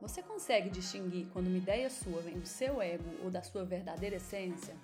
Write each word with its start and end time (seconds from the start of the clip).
Você 0.00 0.22
consegue 0.22 0.68
distinguir 0.70 1.26
quando 1.32 1.46
uma 1.46 1.56
ideia 1.56 1.88
sua 1.88 2.20
vem 2.20 2.38
do 2.38 2.46
seu 2.46 2.82
ego 2.82 3.08
ou 3.22 3.30
da 3.30 3.42
sua 3.42 3.64
verdadeira 3.64 4.16
essência? 4.16 4.74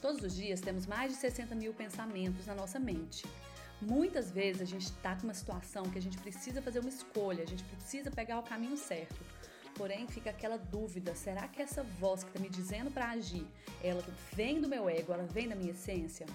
Todos 0.00 0.22
os 0.22 0.34
dias 0.34 0.60
temos 0.60 0.86
mais 0.86 1.12
de 1.12 1.18
60 1.18 1.54
mil 1.54 1.72
pensamentos 1.72 2.46
na 2.46 2.54
nossa 2.54 2.78
mente. 2.78 3.26
Muitas 3.80 4.30
vezes 4.30 4.62
a 4.62 4.64
gente 4.64 4.86
está 4.86 5.14
com 5.16 5.24
uma 5.24 5.34
situação 5.34 5.84
que 5.84 5.98
a 5.98 6.02
gente 6.02 6.18
precisa 6.18 6.62
fazer 6.62 6.80
uma 6.80 6.88
escolha, 6.88 7.42
a 7.42 7.46
gente 7.46 7.64
precisa 7.64 8.10
pegar 8.10 8.38
o 8.38 8.42
caminho 8.42 8.76
certo. 8.76 9.16
Porém, 9.74 10.06
fica 10.06 10.30
aquela 10.30 10.56
dúvida: 10.56 11.14
será 11.14 11.48
que 11.48 11.60
essa 11.60 11.82
voz 11.82 12.22
que 12.22 12.30
está 12.30 12.40
me 12.40 12.48
dizendo 12.48 12.90
para 12.90 13.10
agir, 13.10 13.46
ela 13.82 14.02
vem 14.32 14.60
do 14.60 14.68
meu 14.68 14.88
ego, 14.88 15.12
ela 15.12 15.24
vem 15.24 15.48
da 15.48 15.54
minha 15.54 15.72
essência? 15.72 16.26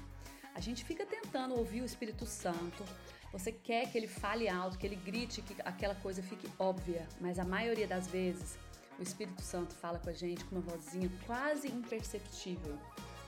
A 0.53 0.59
gente 0.59 0.83
fica 0.83 1.05
tentando 1.05 1.55
ouvir 1.55 1.81
o 1.81 1.85
Espírito 1.85 2.25
Santo. 2.25 2.83
Você 3.31 3.51
quer 3.51 3.91
que 3.91 3.97
ele 3.97 4.07
fale 4.07 4.49
alto, 4.49 4.77
que 4.77 4.87
ele 4.87 4.95
grite, 4.95 5.41
que 5.41 5.55
aquela 5.63 5.95
coisa 5.95 6.21
fique 6.23 6.49
óbvia, 6.57 7.07
mas 7.21 7.37
a 7.37 7.45
maioria 7.45 7.87
das 7.87 8.07
vezes 8.07 8.57
o 8.97 9.03
Espírito 9.03 9.41
Santo 9.41 9.73
fala 9.75 9.99
com 9.99 10.09
a 10.09 10.13
gente 10.13 10.43
com 10.45 10.55
uma 10.55 10.61
vozinha 10.61 11.09
quase 11.25 11.67
imperceptível. 11.69 12.77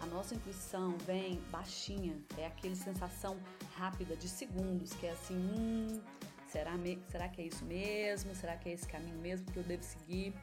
A 0.01 0.05
nossa 0.07 0.33
intuição 0.33 0.97
vem 1.05 1.39
baixinha, 1.51 2.17
é 2.37 2.47
aquela 2.47 2.75
sensação 2.75 3.39
rápida 3.75 4.15
de 4.15 4.27
segundos, 4.27 4.91
que 4.93 5.05
é 5.05 5.11
assim, 5.11 5.37
hum, 5.37 6.01
será, 6.47 6.73
será 7.07 7.29
que 7.29 7.41
é 7.41 7.45
isso 7.45 7.63
mesmo? 7.63 8.33
Será 8.33 8.57
que 8.57 8.67
é 8.69 8.73
esse 8.73 8.87
caminho 8.87 9.19
mesmo 9.19 9.49
que 9.51 9.57
eu 9.57 9.63
devo 9.63 9.83
seguir? 9.83 10.33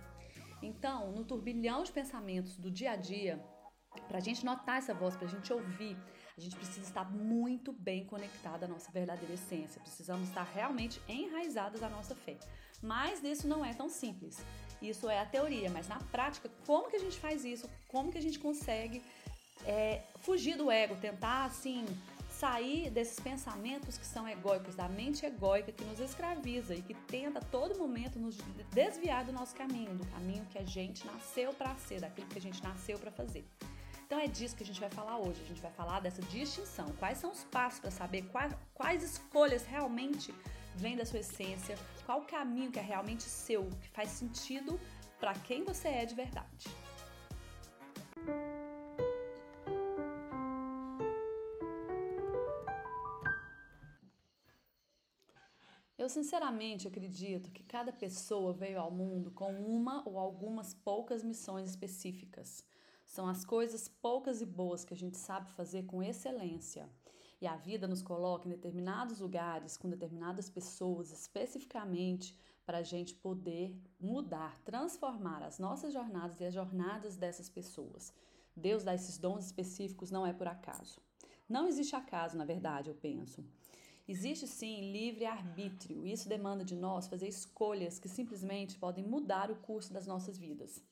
Então, 0.62 1.12
no 1.12 1.24
turbilhão 1.24 1.82
de 1.82 1.92
pensamentos 1.92 2.56
do 2.56 2.70
dia 2.70 2.92
a 2.92 2.96
dia, 2.96 3.44
para 4.06 4.18
a 4.18 4.20
gente 4.20 4.44
notar 4.44 4.78
essa 4.78 4.94
voz, 4.94 5.16
para 5.16 5.26
a 5.26 5.30
gente 5.30 5.52
ouvir, 5.52 5.96
a 6.38 6.40
gente 6.40 6.54
precisa 6.54 6.86
estar 6.86 7.10
muito 7.10 7.72
bem 7.72 8.04
conectada 8.04 8.66
à 8.66 8.68
nossa 8.68 8.92
verdadeira 8.92 9.34
essência. 9.34 9.80
Precisamos 9.80 10.28
estar 10.28 10.44
realmente 10.44 11.00
enraizadas 11.08 11.82
à 11.82 11.88
nossa 11.88 12.14
fé. 12.14 12.38
Mas 12.80 13.24
isso 13.24 13.48
não 13.48 13.64
é 13.64 13.74
tão 13.74 13.88
simples. 13.88 14.38
Isso 14.80 15.10
é 15.10 15.18
a 15.18 15.26
teoria, 15.26 15.68
mas 15.68 15.88
na 15.88 15.98
prática, 15.98 16.48
como 16.64 16.88
que 16.88 16.94
a 16.94 17.00
gente 17.00 17.18
faz 17.18 17.44
isso? 17.44 17.68
Como 17.88 18.12
que 18.12 18.18
a 18.18 18.22
gente 18.22 18.38
consegue 18.38 19.02
é, 19.66 20.02
fugir 20.20 20.56
do 20.56 20.70
ego, 20.70 20.94
tentar 20.96 21.44
assim 21.44 21.84
sair 22.30 22.88
desses 22.90 23.18
pensamentos 23.18 23.98
que 23.98 24.06
são 24.06 24.28
egóicos, 24.28 24.76
da 24.76 24.88
mente 24.88 25.26
egóica 25.26 25.72
que 25.72 25.82
nos 25.82 25.98
escraviza 25.98 26.72
e 26.72 26.82
que 26.82 26.94
tenta 26.94 27.40
a 27.40 27.42
todo 27.42 27.76
momento 27.76 28.16
nos 28.16 28.36
desviar 28.72 29.24
do 29.24 29.32
nosso 29.32 29.56
caminho, 29.56 29.96
do 29.96 30.06
caminho 30.06 30.46
que 30.46 30.58
a 30.58 30.64
gente 30.64 31.04
nasceu 31.04 31.52
para 31.52 31.74
ser, 31.74 32.00
daquilo 32.00 32.28
que 32.28 32.38
a 32.38 32.42
gente 32.42 32.62
nasceu 32.62 32.96
para 32.96 33.10
fazer. 33.10 33.44
Então 34.08 34.18
é 34.18 34.26
disso 34.26 34.56
que 34.56 34.62
a 34.62 34.66
gente 34.66 34.80
vai 34.80 34.88
falar 34.88 35.18
hoje. 35.18 35.38
A 35.42 35.44
gente 35.44 35.60
vai 35.60 35.70
falar 35.70 36.00
dessa 36.00 36.22
distinção. 36.22 36.86
Quais 36.98 37.18
são 37.18 37.30
os 37.30 37.44
passos 37.44 37.78
para 37.78 37.90
saber 37.90 38.22
quais, 38.32 38.54
quais 38.72 39.02
escolhas 39.02 39.66
realmente 39.66 40.34
vêm 40.74 40.96
da 40.96 41.04
sua 41.04 41.18
essência, 41.18 41.76
qual 42.06 42.22
caminho 42.22 42.72
que 42.72 42.78
é 42.78 42.82
realmente 42.82 43.24
seu, 43.24 43.68
que 43.82 43.88
faz 43.90 44.08
sentido 44.08 44.80
para 45.20 45.34
quem 45.34 45.62
você 45.62 45.88
é 45.88 46.06
de 46.06 46.14
verdade. 46.14 46.68
Eu 55.98 56.08
sinceramente 56.08 56.88
acredito 56.88 57.50
que 57.50 57.62
cada 57.62 57.92
pessoa 57.92 58.54
veio 58.54 58.80
ao 58.80 58.90
mundo 58.90 59.30
com 59.32 59.52
uma 59.52 60.02
ou 60.08 60.18
algumas 60.18 60.72
poucas 60.72 61.22
missões 61.22 61.68
específicas. 61.68 62.64
São 63.08 63.26
as 63.26 63.42
coisas 63.42 63.88
poucas 63.88 64.42
e 64.42 64.46
boas 64.46 64.84
que 64.84 64.92
a 64.92 64.96
gente 64.96 65.16
sabe 65.16 65.50
fazer 65.52 65.84
com 65.86 66.02
excelência. 66.02 66.86
E 67.40 67.46
a 67.46 67.56
vida 67.56 67.88
nos 67.88 68.02
coloca 68.02 68.46
em 68.46 68.50
determinados 68.50 69.20
lugares, 69.20 69.78
com 69.78 69.88
determinadas 69.88 70.50
pessoas, 70.50 71.10
especificamente 71.10 72.38
para 72.66 72.78
a 72.78 72.82
gente 72.82 73.14
poder 73.14 73.74
mudar, 73.98 74.58
transformar 74.58 75.42
as 75.42 75.58
nossas 75.58 75.90
jornadas 75.90 76.38
e 76.38 76.44
as 76.44 76.52
jornadas 76.52 77.16
dessas 77.16 77.48
pessoas. 77.48 78.12
Deus 78.54 78.84
dá 78.84 78.94
esses 78.94 79.16
dons 79.16 79.46
específicos 79.46 80.10
não 80.10 80.26
é 80.26 80.34
por 80.34 80.46
acaso. 80.46 81.00
Não 81.48 81.66
existe 81.66 81.96
acaso, 81.96 82.36
na 82.36 82.44
verdade, 82.44 82.90
eu 82.90 82.94
penso. 82.94 83.42
Existe 84.06 84.46
sim 84.46 84.92
livre 84.92 85.24
arbítrio. 85.24 86.06
Isso 86.06 86.28
demanda 86.28 86.62
de 86.62 86.76
nós 86.76 87.08
fazer 87.08 87.26
escolhas 87.26 87.98
que 87.98 88.08
simplesmente 88.08 88.78
podem 88.78 89.02
mudar 89.02 89.50
o 89.50 89.56
curso 89.56 89.94
das 89.94 90.06
nossas 90.06 90.36
vidas. 90.36 90.84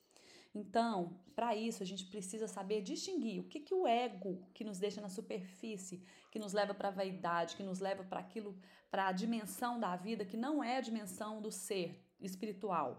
Então, 0.59 1.19
para 1.35 1.55
isso, 1.55 1.83
a 1.83 1.85
gente 1.85 2.05
precisa 2.07 2.47
saber 2.47 2.81
distinguir 2.81 3.39
o 3.41 3.43
que, 3.43 3.59
que 3.59 3.75
o 3.75 3.85
ego 3.85 4.31
que 4.55 4.63
nos 4.63 4.79
deixa 4.79 4.99
na 4.99 5.07
superfície, 5.07 6.01
que 6.31 6.39
nos 6.39 6.51
leva 6.51 6.73
para 6.73 6.87
a 6.87 6.97
vaidade, 6.99 7.55
que 7.55 7.61
nos 7.61 7.79
leva 7.79 8.03
para 8.03 8.19
aquilo, 8.19 8.57
para 8.89 9.07
a 9.07 9.11
dimensão 9.11 9.79
da 9.79 9.95
vida 9.95 10.25
que 10.25 10.35
não 10.35 10.63
é 10.63 10.77
a 10.77 10.81
dimensão 10.81 11.39
do 11.39 11.51
ser 11.51 12.03
espiritual. 12.19 12.89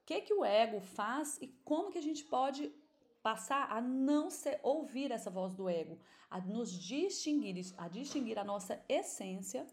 O 0.00 0.04
que, 0.06 0.20
que 0.20 0.32
o 0.32 0.44
ego 0.44 0.80
faz 0.80 1.38
e 1.42 1.48
como 1.64 1.90
que 1.90 1.98
a 1.98 2.06
gente 2.08 2.24
pode 2.24 2.72
passar 3.20 3.64
a 3.76 3.80
não 3.80 4.30
ser, 4.30 4.60
ouvir 4.62 5.10
essa 5.10 5.30
voz 5.30 5.52
do 5.52 5.68
ego, 5.68 5.98
a 6.30 6.40
nos 6.40 6.70
distinguir, 6.72 7.56
a 7.76 7.88
distinguir 7.88 8.38
a 8.38 8.44
nossa 8.44 8.80
essência, 8.88 9.66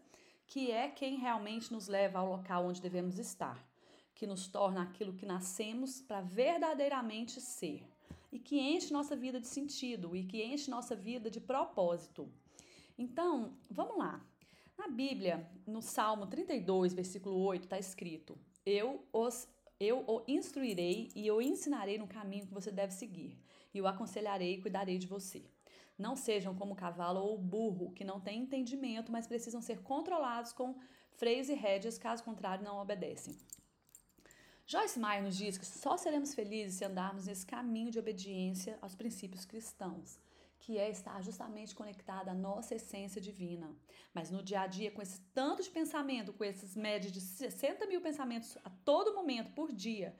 que 0.48 0.72
é 0.72 0.88
quem 0.88 1.16
realmente 1.16 1.72
nos 1.72 1.86
leva 1.86 2.18
ao 2.18 2.28
local 2.28 2.66
onde 2.66 2.82
devemos 2.82 3.20
estar 3.20 3.69
que 4.20 4.26
nos 4.26 4.46
torna 4.46 4.82
aquilo 4.82 5.14
que 5.14 5.24
nascemos 5.24 6.02
para 6.02 6.20
verdadeiramente 6.20 7.40
ser 7.40 7.82
e 8.30 8.38
que 8.38 8.60
enche 8.60 8.92
nossa 8.92 9.16
vida 9.16 9.40
de 9.40 9.46
sentido 9.46 10.14
e 10.14 10.22
que 10.22 10.44
enche 10.44 10.70
nossa 10.70 10.94
vida 10.94 11.30
de 11.30 11.40
propósito. 11.40 12.28
Então, 12.98 13.54
vamos 13.70 13.96
lá. 13.96 14.22
Na 14.76 14.88
Bíblia, 14.88 15.48
no 15.66 15.80
Salmo 15.80 16.26
32, 16.26 16.92
versículo 16.92 17.38
8, 17.38 17.64
está 17.64 17.78
escrito: 17.78 18.36
Eu 18.66 19.02
os 19.10 19.48
eu 19.80 20.04
o 20.06 20.22
instruirei 20.28 21.08
e 21.16 21.30
o 21.30 21.40
ensinarei 21.40 21.96
no 21.96 22.06
caminho 22.06 22.46
que 22.46 22.52
você 22.52 22.70
deve 22.70 22.92
seguir, 22.92 23.38
e 23.72 23.80
o 23.80 23.86
aconselharei 23.86 24.56
e 24.56 24.60
cuidarei 24.60 24.98
de 24.98 25.06
você. 25.06 25.42
Não 25.98 26.14
sejam 26.14 26.54
como 26.54 26.76
cavalo 26.76 27.20
ou 27.20 27.38
burro, 27.38 27.90
que 27.92 28.04
não 28.04 28.20
têm 28.20 28.42
entendimento, 28.42 29.10
mas 29.10 29.26
precisam 29.26 29.62
ser 29.62 29.80
controlados 29.80 30.52
com 30.52 30.74
freios 31.16 31.48
e 31.48 31.54
rédeas, 31.54 31.96
caso 31.96 32.22
contrário, 32.22 32.62
não 32.62 32.76
obedecem. 32.76 33.34
Joyce 34.72 35.00
Meyer 35.00 35.20
nos 35.20 35.36
diz 35.36 35.58
que 35.58 35.66
só 35.66 35.96
seremos 35.96 36.32
felizes 36.32 36.76
se 36.76 36.84
andarmos 36.84 37.26
nesse 37.26 37.44
caminho 37.44 37.90
de 37.90 37.98
obediência 37.98 38.78
aos 38.80 38.94
princípios 38.94 39.44
cristãos, 39.44 40.16
que 40.60 40.78
é 40.78 40.88
estar 40.88 41.20
justamente 41.24 41.74
conectada 41.74 42.30
à 42.30 42.34
nossa 42.34 42.76
essência 42.76 43.20
divina. 43.20 43.74
Mas 44.14 44.30
no 44.30 44.44
dia 44.44 44.60
a 44.60 44.68
dia, 44.68 44.92
com 44.92 45.02
esse 45.02 45.20
tanto 45.34 45.60
de 45.60 45.70
pensamento, 45.70 46.32
com 46.32 46.44
esses 46.44 46.76
médios 46.76 47.12
de 47.12 47.20
60 47.20 47.84
mil 47.86 48.00
pensamentos 48.00 48.56
a 48.62 48.70
todo 48.84 49.12
momento 49.12 49.50
por 49.54 49.72
dia, 49.72 50.14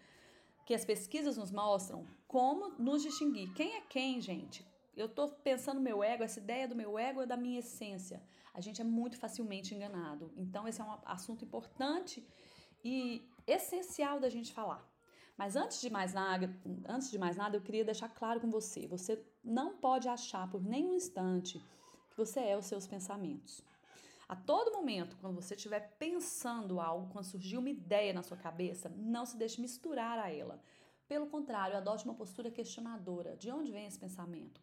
que 0.66 0.74
as 0.74 0.84
pesquisas 0.84 1.36
nos 1.36 1.52
mostram, 1.52 2.04
como 2.26 2.70
nos 2.70 3.02
distinguir? 3.02 3.54
Quem 3.54 3.76
é 3.76 3.82
quem, 3.82 4.20
gente? 4.20 4.66
Eu 4.96 5.06
estou 5.06 5.28
pensando 5.28 5.76
no 5.76 5.84
meu 5.84 6.02
ego, 6.02 6.24
essa 6.24 6.40
ideia 6.40 6.66
do 6.66 6.74
meu 6.74 6.98
ego 6.98 7.22
é 7.22 7.26
da 7.26 7.36
minha 7.36 7.60
essência. 7.60 8.20
A 8.52 8.60
gente 8.60 8.80
é 8.80 8.84
muito 8.84 9.16
facilmente 9.16 9.76
enganado. 9.76 10.32
Então, 10.36 10.66
esse 10.66 10.80
é 10.80 10.84
um 10.84 10.98
assunto 11.04 11.44
importante 11.44 12.26
e 12.84 13.29
essencial 13.46 14.20
da 14.20 14.28
gente 14.28 14.52
falar. 14.52 14.86
Mas 15.36 15.56
antes 15.56 15.80
de 15.80 15.88
mais 15.90 16.12
nada, 16.12 16.54
antes 16.86 17.10
de 17.10 17.18
mais 17.18 17.36
nada, 17.36 17.56
eu 17.56 17.62
queria 17.62 17.84
deixar 17.84 18.08
claro 18.08 18.40
com 18.40 18.50
você, 18.50 18.86
você 18.86 19.24
não 19.42 19.76
pode 19.76 20.08
achar 20.08 20.50
por 20.50 20.62
nenhum 20.62 20.94
instante 20.94 21.58
que 22.10 22.16
você 22.16 22.40
é 22.40 22.56
os 22.56 22.66
seus 22.66 22.86
pensamentos. 22.86 23.62
A 24.28 24.36
todo 24.36 24.72
momento, 24.72 25.16
quando 25.20 25.34
você 25.34 25.54
estiver 25.54 25.96
pensando 25.98 26.80
algo, 26.80 27.10
quando 27.12 27.24
surgir 27.24 27.56
uma 27.56 27.70
ideia 27.70 28.12
na 28.12 28.22
sua 28.22 28.36
cabeça, 28.36 28.88
não 28.96 29.24
se 29.24 29.36
deixe 29.36 29.60
misturar 29.60 30.18
a 30.18 30.30
ela. 30.30 30.62
Pelo 31.08 31.26
contrário, 31.26 31.76
adote 31.76 32.04
uma 32.04 32.14
postura 32.14 32.50
questionadora. 32.50 33.36
De 33.36 33.50
onde 33.50 33.72
vem 33.72 33.86
esse 33.86 33.98
pensamento? 33.98 34.60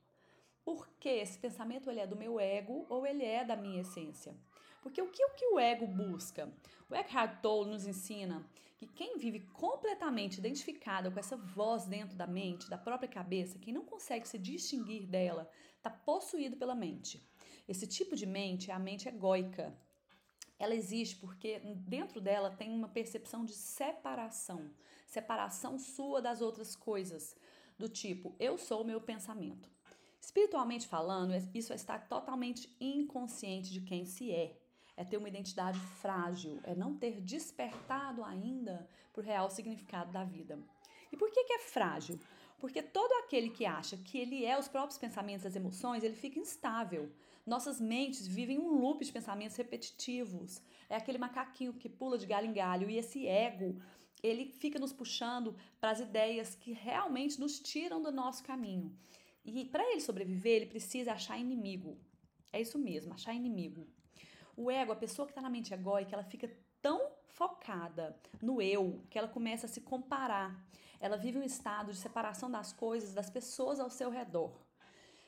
porque 0.68 1.08
esse 1.08 1.40
pensamento 1.40 1.90
ele 1.90 2.02
é 2.02 2.06
do 2.06 2.18
meu 2.18 2.38
ego 2.38 2.86
ou 2.90 3.08
ele 3.08 3.24
é 3.24 3.46
da 3.46 3.56
minha 3.56 3.80
essência. 3.80 4.36
Porque 4.82 5.02
o 5.02 5.08
que 5.08 5.24
o, 5.24 5.30
que 5.30 5.46
o 5.46 5.58
ego 5.58 5.88
busca? 5.88 6.52
O 6.90 6.94
Eckhart 6.94 7.40
Tolle 7.42 7.70
nos 7.70 7.88
ensina 7.88 8.46
que 8.78 8.86
quem 8.86 9.18
vive 9.18 9.40
completamente 9.40 10.38
identificado 10.38 11.12
com 11.12 11.20
essa 11.20 11.36
voz 11.36 11.86
dentro 11.86 12.16
da 12.16 12.28
mente, 12.28 12.70
da 12.70 12.78
própria 12.78 13.10
cabeça, 13.10 13.58
quem 13.58 13.74
não 13.74 13.84
consegue 13.84 14.28
se 14.28 14.38
distinguir 14.38 15.08
dela, 15.08 15.50
está 15.76 15.90
possuído 15.90 16.56
pela 16.56 16.76
mente. 16.76 17.28
Esse 17.68 17.88
tipo 17.88 18.16
de 18.16 18.26
mente 18.26 18.70
é 18.70 18.74
a 18.74 18.80
mente 18.80 19.10
egóica. 19.10 19.76
Ela 20.60 20.76
existe 20.76 21.16
porque 21.18 21.60
dentro 21.88 22.22
dela 22.22 22.52
tem 22.52 22.72
uma 22.72 22.88
percepção 22.88 23.44
de 23.44 23.54
separação, 23.54 24.72
separação 25.08 25.80
sua 25.80 26.22
das 26.22 26.42
outras 26.42 26.76
coisas, 26.76 27.36
do 27.78 27.90
tipo, 27.90 28.36
eu 28.40 28.58
sou 28.58 28.82
o 28.82 28.86
meu 28.86 29.02
pensamento. 29.02 29.70
Espiritualmente 30.22 30.88
falando, 30.88 31.34
isso 31.54 31.74
estar 31.74 32.08
totalmente 32.08 32.76
inconsciente 32.80 33.72
de 33.72 33.82
quem 33.82 34.06
se 34.06 34.32
é. 34.32 34.60
É 34.98 35.06
ter 35.06 35.16
uma 35.16 35.30
identidade 35.30 35.80
frágil, 35.80 36.60
é 36.64 36.76
não 36.76 36.98
ter 36.98 37.22
despertado 37.22 38.24
ainda 38.24 38.90
para 39.14 39.22
o 39.22 39.24
real 39.24 39.50
significado 39.50 40.12
da 40.12 40.24
vida. 40.24 40.60
E 41.12 41.16
por 41.16 41.32
que, 41.32 41.46
que 41.46 41.54
é 41.54 41.60
frágil? 41.60 42.20
Porque 42.60 42.82
todo 42.82 43.12
aquele 43.24 43.50
que 43.52 43.66
acha 43.66 43.96
que 43.98 44.18
ele 44.18 44.44
é 44.44 44.58
os 44.58 44.68
próprios 44.68 44.98
pensamentos 44.98 45.46
as 45.46 45.56
emoções, 45.56 46.04
ele 46.04 46.16
fica 46.16 46.40
instável. 46.40 47.12
Nossas 47.46 47.80
mentes 47.80 48.28
vivem 48.28 48.60
um 48.60 48.80
loop 48.80 49.06
de 49.06 49.12
pensamentos 49.12 49.56
repetitivos. 49.56 50.62
É 50.90 50.96
aquele 50.96 51.18
macaquinho 51.18 51.74
que 51.74 51.88
pula 51.88 52.18
de 52.18 52.26
galho 52.26 52.48
em 52.48 52.54
galho. 52.54 52.90
E 52.90 52.98
esse 52.98 53.28
ego, 53.28 53.80
ele 54.24 54.48
fica 54.48 54.80
nos 54.80 54.92
puxando 54.92 55.56
para 55.80 55.92
as 55.92 56.00
ideias 56.00 56.56
que 56.56 56.74
realmente 56.74 57.40
nos 57.40 57.60
tiram 57.60 58.02
do 58.02 58.12
nosso 58.12 58.44
caminho. 58.44 58.92
E 59.46 59.64
para 59.66 59.90
ele 59.92 60.02
sobreviver, 60.02 60.58
ele 60.58 60.66
precisa 60.66 61.14
achar 61.14 61.38
inimigo. 61.38 61.98
É 62.52 62.60
isso 62.60 62.78
mesmo, 62.78 63.14
achar 63.14 63.34
inimigo. 63.34 63.88
O 64.58 64.72
ego, 64.72 64.92
a 64.92 64.96
pessoa 64.96 65.28
que 65.28 65.32
está 65.32 65.42
na 65.42 65.52
mente 65.52 65.72
egóica, 65.72 66.16
ela 66.16 66.24
fica 66.24 66.50
tão 66.82 67.12
focada 67.28 68.20
no 68.42 68.60
eu 68.60 69.04
que 69.08 69.18
ela 69.18 69.28
começa 69.28 69.68
a 69.68 69.70
se 69.70 69.82
comparar. 69.82 70.68
Ela 71.00 71.16
vive 71.16 71.38
um 71.38 71.44
estado 71.44 71.92
de 71.92 71.98
separação 71.98 72.50
das 72.50 72.74
coisas, 72.74 73.14
das 73.14 73.30
pessoas 73.30 73.80
ao 73.80 73.92
seu 73.92 74.10
redor. 74.10 74.52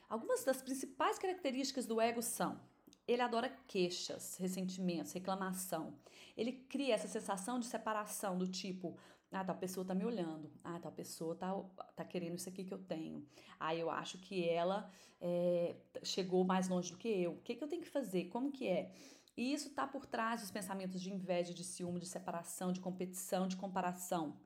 Algumas 0.09 0.43
das 0.43 0.63
principais 0.63 1.19
características 1.19 1.85
do 1.85 2.01
ego 2.01 2.23
são: 2.23 2.59
ele 3.07 3.21
adora 3.21 3.55
queixas, 3.67 4.35
ressentimentos, 4.37 5.11
reclamação. 5.11 5.93
Ele 6.35 6.51
cria 6.51 6.95
essa 6.95 7.07
sensação 7.07 7.59
de 7.59 7.67
separação 7.67 8.35
do 8.35 8.47
tipo, 8.47 8.97
ah, 9.31 9.45
tal 9.45 9.55
pessoa 9.57 9.85
tá 9.85 9.93
me 9.93 10.05
olhando. 10.05 10.51
Ah, 10.63 10.79
tal 10.79 10.91
pessoa 10.91 11.35
tá, 11.35 11.53
tá 11.95 12.03
querendo 12.03 12.35
isso 12.35 12.49
aqui 12.49 12.63
que 12.63 12.73
eu 12.73 12.79
tenho. 12.79 13.23
Ah, 13.59 13.75
eu 13.75 13.91
acho 13.91 14.17
que 14.17 14.49
ela 14.49 14.91
é, 15.21 15.75
chegou 16.01 16.43
mais 16.43 16.67
longe 16.67 16.91
do 16.91 16.97
que 16.97 17.07
eu. 17.07 17.33
O 17.33 17.41
que, 17.41 17.55
que 17.55 17.63
eu 17.63 17.67
tenho 17.67 17.83
que 17.83 17.87
fazer? 17.89 18.25
Como 18.25 18.51
que 18.51 18.67
é? 18.67 18.91
E 19.39 19.53
isso 19.53 19.69
tá 19.69 19.87
por 19.87 20.05
trás 20.05 20.41
dos 20.41 20.51
pensamentos 20.51 20.99
de 20.99 21.13
inveja, 21.13 21.53
de 21.53 21.63
ciúme, 21.63 22.01
de 22.01 22.05
separação, 22.05 22.73
de 22.73 22.81
competição, 22.81 23.47
de 23.47 23.55
comparação. 23.55 24.37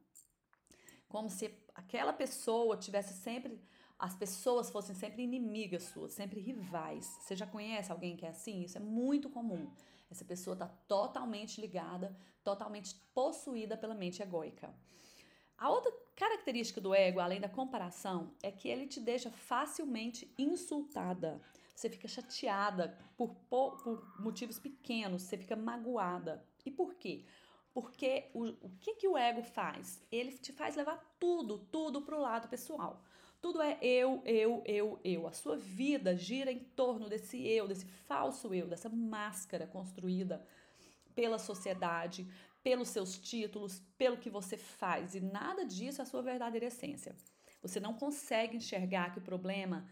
Como 1.09 1.31
se 1.31 1.51
aquela 1.73 2.13
pessoa 2.13 2.77
tivesse 2.77 3.15
sempre 3.15 3.59
as 3.97 4.15
pessoas 4.15 4.69
fossem 4.69 4.93
sempre 4.93 5.23
inimigas 5.23 5.83
suas, 5.85 6.13
sempre 6.13 6.39
rivais. 6.39 7.07
Você 7.21 7.35
já 7.35 7.47
conhece 7.47 7.91
alguém 7.91 8.15
que 8.15 8.23
é 8.23 8.29
assim? 8.29 8.61
Isso 8.61 8.77
é 8.77 8.81
muito 8.81 9.31
comum. 9.31 9.67
Essa 10.11 10.23
pessoa 10.23 10.53
está 10.53 10.67
totalmente 10.67 11.59
ligada, 11.59 12.15
totalmente 12.43 12.93
possuída 13.15 13.75
pela 13.75 13.95
mente 13.95 14.21
egóica. 14.21 14.71
A 15.57 15.71
outra 15.71 15.91
característica 16.15 16.79
do 16.79 16.93
ego, 16.93 17.19
além 17.19 17.41
da 17.41 17.49
comparação, 17.49 18.35
é 18.43 18.51
que 18.51 18.67
ele 18.67 18.85
te 18.85 18.99
deixa 18.99 19.31
facilmente 19.31 20.31
insultada. 20.37 21.41
Você 21.75 21.89
fica 21.89 22.07
chateada 22.07 22.97
por, 23.17 23.35
por 23.49 24.19
motivos 24.19 24.59
pequenos, 24.59 25.23
você 25.23 25.37
fica 25.37 25.55
magoada. 25.55 26.45
E 26.65 26.71
por 26.71 26.95
quê? 26.95 27.25
Porque 27.73 28.29
o, 28.33 28.49
o 28.49 28.69
que, 28.79 28.95
que 28.95 29.07
o 29.07 29.17
ego 29.17 29.41
faz? 29.41 30.05
Ele 30.11 30.31
te 30.37 30.51
faz 30.53 30.75
levar 30.75 30.97
tudo, 31.19 31.57
tudo 31.57 32.01
para 32.03 32.15
o 32.15 32.21
lado 32.21 32.47
pessoal. 32.47 33.03
Tudo 33.41 33.61
é 33.61 33.77
eu, 33.81 34.21
eu, 34.23 34.63
eu, 34.65 34.99
eu. 35.03 35.27
A 35.27 35.33
sua 35.33 35.57
vida 35.57 36.15
gira 36.15 36.51
em 36.51 36.59
torno 36.59 37.09
desse 37.09 37.45
eu, 37.45 37.67
desse 37.67 37.85
falso 37.85 38.53
eu, 38.53 38.67
dessa 38.67 38.87
máscara 38.87 39.67
construída 39.67 40.45
pela 41.13 41.37
sociedade, 41.37 42.27
pelos 42.63 42.89
seus 42.89 43.17
títulos, 43.17 43.81
pelo 43.97 44.17
que 44.17 44.29
você 44.29 44.55
faz. 44.55 45.15
E 45.15 45.19
nada 45.19 45.65
disso 45.65 45.99
é 45.99 46.03
a 46.03 46.05
sua 46.05 46.21
verdadeira 46.21 46.67
essência. 46.67 47.15
Você 47.61 47.79
não 47.79 47.93
consegue 47.93 48.57
enxergar 48.57 49.11
que 49.11 49.19
o 49.19 49.23
problema 49.23 49.87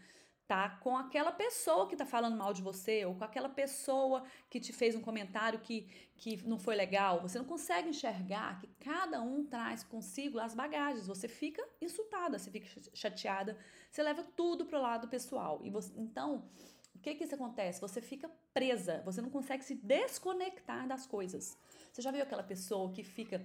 tá 0.46 0.68
com 0.82 0.96
aquela 0.96 1.32
pessoa 1.32 1.88
que 1.88 1.96
tá 1.96 2.04
falando 2.04 2.36
mal 2.36 2.52
de 2.52 2.62
você 2.62 3.04
ou 3.04 3.14
com 3.14 3.24
aquela 3.24 3.48
pessoa 3.48 4.24
que 4.50 4.60
te 4.60 4.72
fez 4.72 4.94
um 4.94 5.00
comentário 5.00 5.60
que, 5.60 5.88
que 6.16 6.36
não 6.46 6.58
foi 6.58 6.74
legal. 6.74 7.20
Você 7.22 7.38
não 7.38 7.44
consegue 7.44 7.88
enxergar 7.88 8.58
que 8.58 8.66
cada 8.80 9.20
um 9.22 9.44
traz 9.44 9.82
consigo 9.82 10.38
as 10.38 10.54
bagagens. 10.54 11.06
Você 11.06 11.28
fica 11.28 11.62
insultada, 11.80 12.38
você 12.38 12.50
fica 12.50 12.68
chateada, 12.92 13.56
você 13.90 14.02
leva 14.02 14.22
tudo 14.36 14.66
pro 14.66 14.80
lado 14.80 15.08
pessoal. 15.08 15.60
E 15.62 15.70
você, 15.70 15.92
então, 15.96 16.48
o 16.94 16.98
que 16.98 17.14
que 17.14 17.24
isso 17.24 17.34
acontece? 17.34 17.80
Você 17.80 18.00
fica 18.00 18.30
presa, 18.52 19.02
você 19.04 19.22
não 19.22 19.30
consegue 19.30 19.64
se 19.64 19.74
desconectar 19.74 20.86
das 20.86 21.06
coisas. 21.06 21.56
Você 21.92 22.02
já 22.02 22.10
viu 22.10 22.22
aquela 22.22 22.42
pessoa 22.42 22.92
que 22.92 23.02
fica 23.02 23.44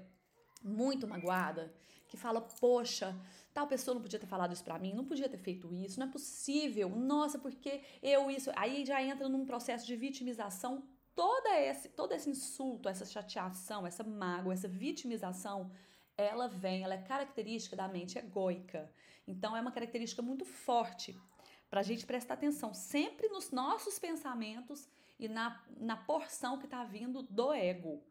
muito 0.63 1.07
magoada, 1.07 1.73
que 2.07 2.17
fala: 2.17 2.41
"Poxa, 2.41 3.15
tal 3.57 3.65
pessoa 3.65 3.95
não 3.95 4.03
podia 4.03 4.19
ter 4.19 4.27
falado 4.27 4.53
isso 4.53 4.63
para 4.63 4.77
mim, 4.77 4.93
não 4.93 5.03
podia 5.03 5.27
ter 5.27 5.39
feito 5.39 5.73
isso, 5.73 5.99
não 5.99 6.05
é 6.05 6.11
possível, 6.11 6.89
nossa, 6.89 7.39
porque 7.39 7.81
eu 8.03 8.29
isso. 8.29 8.51
Aí 8.55 8.85
já 8.85 9.01
entra 9.01 9.27
num 9.27 9.47
processo 9.47 9.83
de 9.83 9.95
vitimização. 9.95 10.83
Toda 11.15 11.59
esse, 11.59 11.89
todo 11.89 12.11
esse 12.11 12.29
insulto, 12.29 12.87
essa 12.87 13.03
chateação, 13.03 13.87
essa 13.87 14.03
mágoa, 14.03 14.53
essa 14.53 14.67
vitimização, 14.67 15.71
ela 16.15 16.47
vem, 16.47 16.83
ela 16.83 16.93
é 16.93 17.01
característica 17.01 17.75
da 17.75 17.87
mente 17.87 18.19
egóica. 18.19 18.91
Então 19.27 19.57
é 19.57 19.59
uma 19.59 19.71
característica 19.71 20.21
muito 20.21 20.45
forte 20.45 21.19
para 21.67 21.79
a 21.79 21.83
gente 21.83 22.05
prestar 22.05 22.35
atenção 22.35 22.75
sempre 22.75 23.27
nos 23.29 23.49
nossos 23.49 23.97
pensamentos 23.97 24.87
e 25.19 25.27
na, 25.27 25.59
na 25.79 25.97
porção 25.97 26.59
que 26.59 26.65
está 26.65 26.83
vindo 26.83 27.23
do 27.23 27.51
ego. 27.51 28.03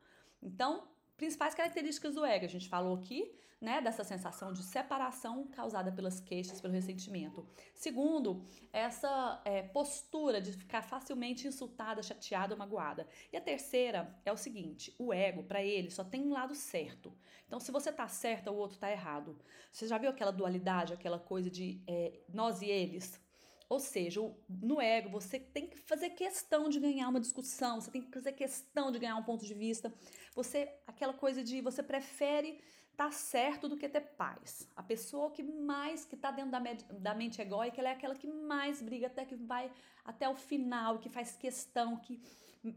Então, 0.42 0.88
principais 1.16 1.54
características 1.54 2.16
do 2.16 2.24
ego. 2.24 2.44
A 2.44 2.48
gente 2.48 2.68
falou 2.68 2.96
aqui, 2.96 3.32
né, 3.60 3.80
dessa 3.80 4.04
sensação 4.04 4.52
de 4.52 4.62
separação 4.62 5.46
causada 5.48 5.90
pelas 5.90 6.20
queixas, 6.20 6.60
pelo 6.60 6.74
ressentimento. 6.74 7.46
Segundo, 7.74 8.44
essa 8.72 9.40
é, 9.44 9.62
postura 9.62 10.40
de 10.40 10.52
ficar 10.52 10.82
facilmente 10.82 11.48
insultada, 11.48 12.02
chateada 12.02 12.54
ou 12.54 12.58
magoada. 12.58 13.08
E 13.32 13.36
a 13.36 13.40
terceira 13.40 14.14
é 14.24 14.32
o 14.32 14.36
seguinte: 14.36 14.94
o 14.98 15.12
ego, 15.12 15.42
para 15.42 15.62
ele, 15.62 15.90
só 15.90 16.04
tem 16.04 16.22
um 16.22 16.32
lado 16.32 16.54
certo. 16.54 17.16
Então, 17.46 17.58
se 17.58 17.72
você 17.72 17.92
tá 17.92 18.06
certa, 18.08 18.50
o 18.50 18.56
outro 18.56 18.78
tá 18.78 18.90
errado. 18.90 19.38
Você 19.72 19.86
já 19.86 19.96
viu 19.98 20.10
aquela 20.10 20.32
dualidade, 20.32 20.92
aquela 20.92 21.18
coisa 21.18 21.50
de 21.50 21.82
é, 21.86 22.20
nós 22.28 22.60
e 22.60 22.66
eles? 22.66 23.24
Ou 23.68 23.80
seja, 23.80 24.20
no 24.48 24.80
ego 24.80 25.10
você 25.10 25.40
tem 25.40 25.66
que 25.66 25.76
fazer 25.76 26.10
questão 26.10 26.68
de 26.68 26.78
ganhar 26.78 27.08
uma 27.08 27.18
discussão, 27.18 27.80
você 27.80 27.90
tem 27.90 28.00
que 28.00 28.12
fazer 28.12 28.32
questão 28.32 28.92
de 28.92 28.98
ganhar 28.98 29.16
um 29.16 29.24
ponto 29.24 29.44
de 29.44 29.54
vista. 29.54 29.92
Você, 30.36 30.72
aquela 30.86 31.12
coisa 31.12 31.42
de 31.42 31.60
você 31.60 31.82
prefere 31.82 32.60
tá 32.96 33.10
certo 33.10 33.68
do 33.68 33.76
que 33.76 33.88
ter 33.88 34.00
paz. 34.00 34.68
A 34.74 34.82
pessoa 34.82 35.30
que 35.30 35.42
mais 35.42 36.04
que 36.04 36.14
está 36.14 36.30
dentro 36.30 36.50
da, 36.50 36.60
da 36.98 37.14
mente 37.14 37.40
egóica, 37.40 37.80
ela 37.80 37.90
é 37.90 37.92
aquela 37.92 38.14
que 38.14 38.26
mais 38.26 38.80
briga 38.80 39.06
até 39.06 39.24
que 39.24 39.36
vai 39.36 39.70
até 40.04 40.28
o 40.28 40.34
final, 40.34 40.98
que 40.98 41.08
faz 41.08 41.36
questão, 41.36 41.96
que 41.96 42.20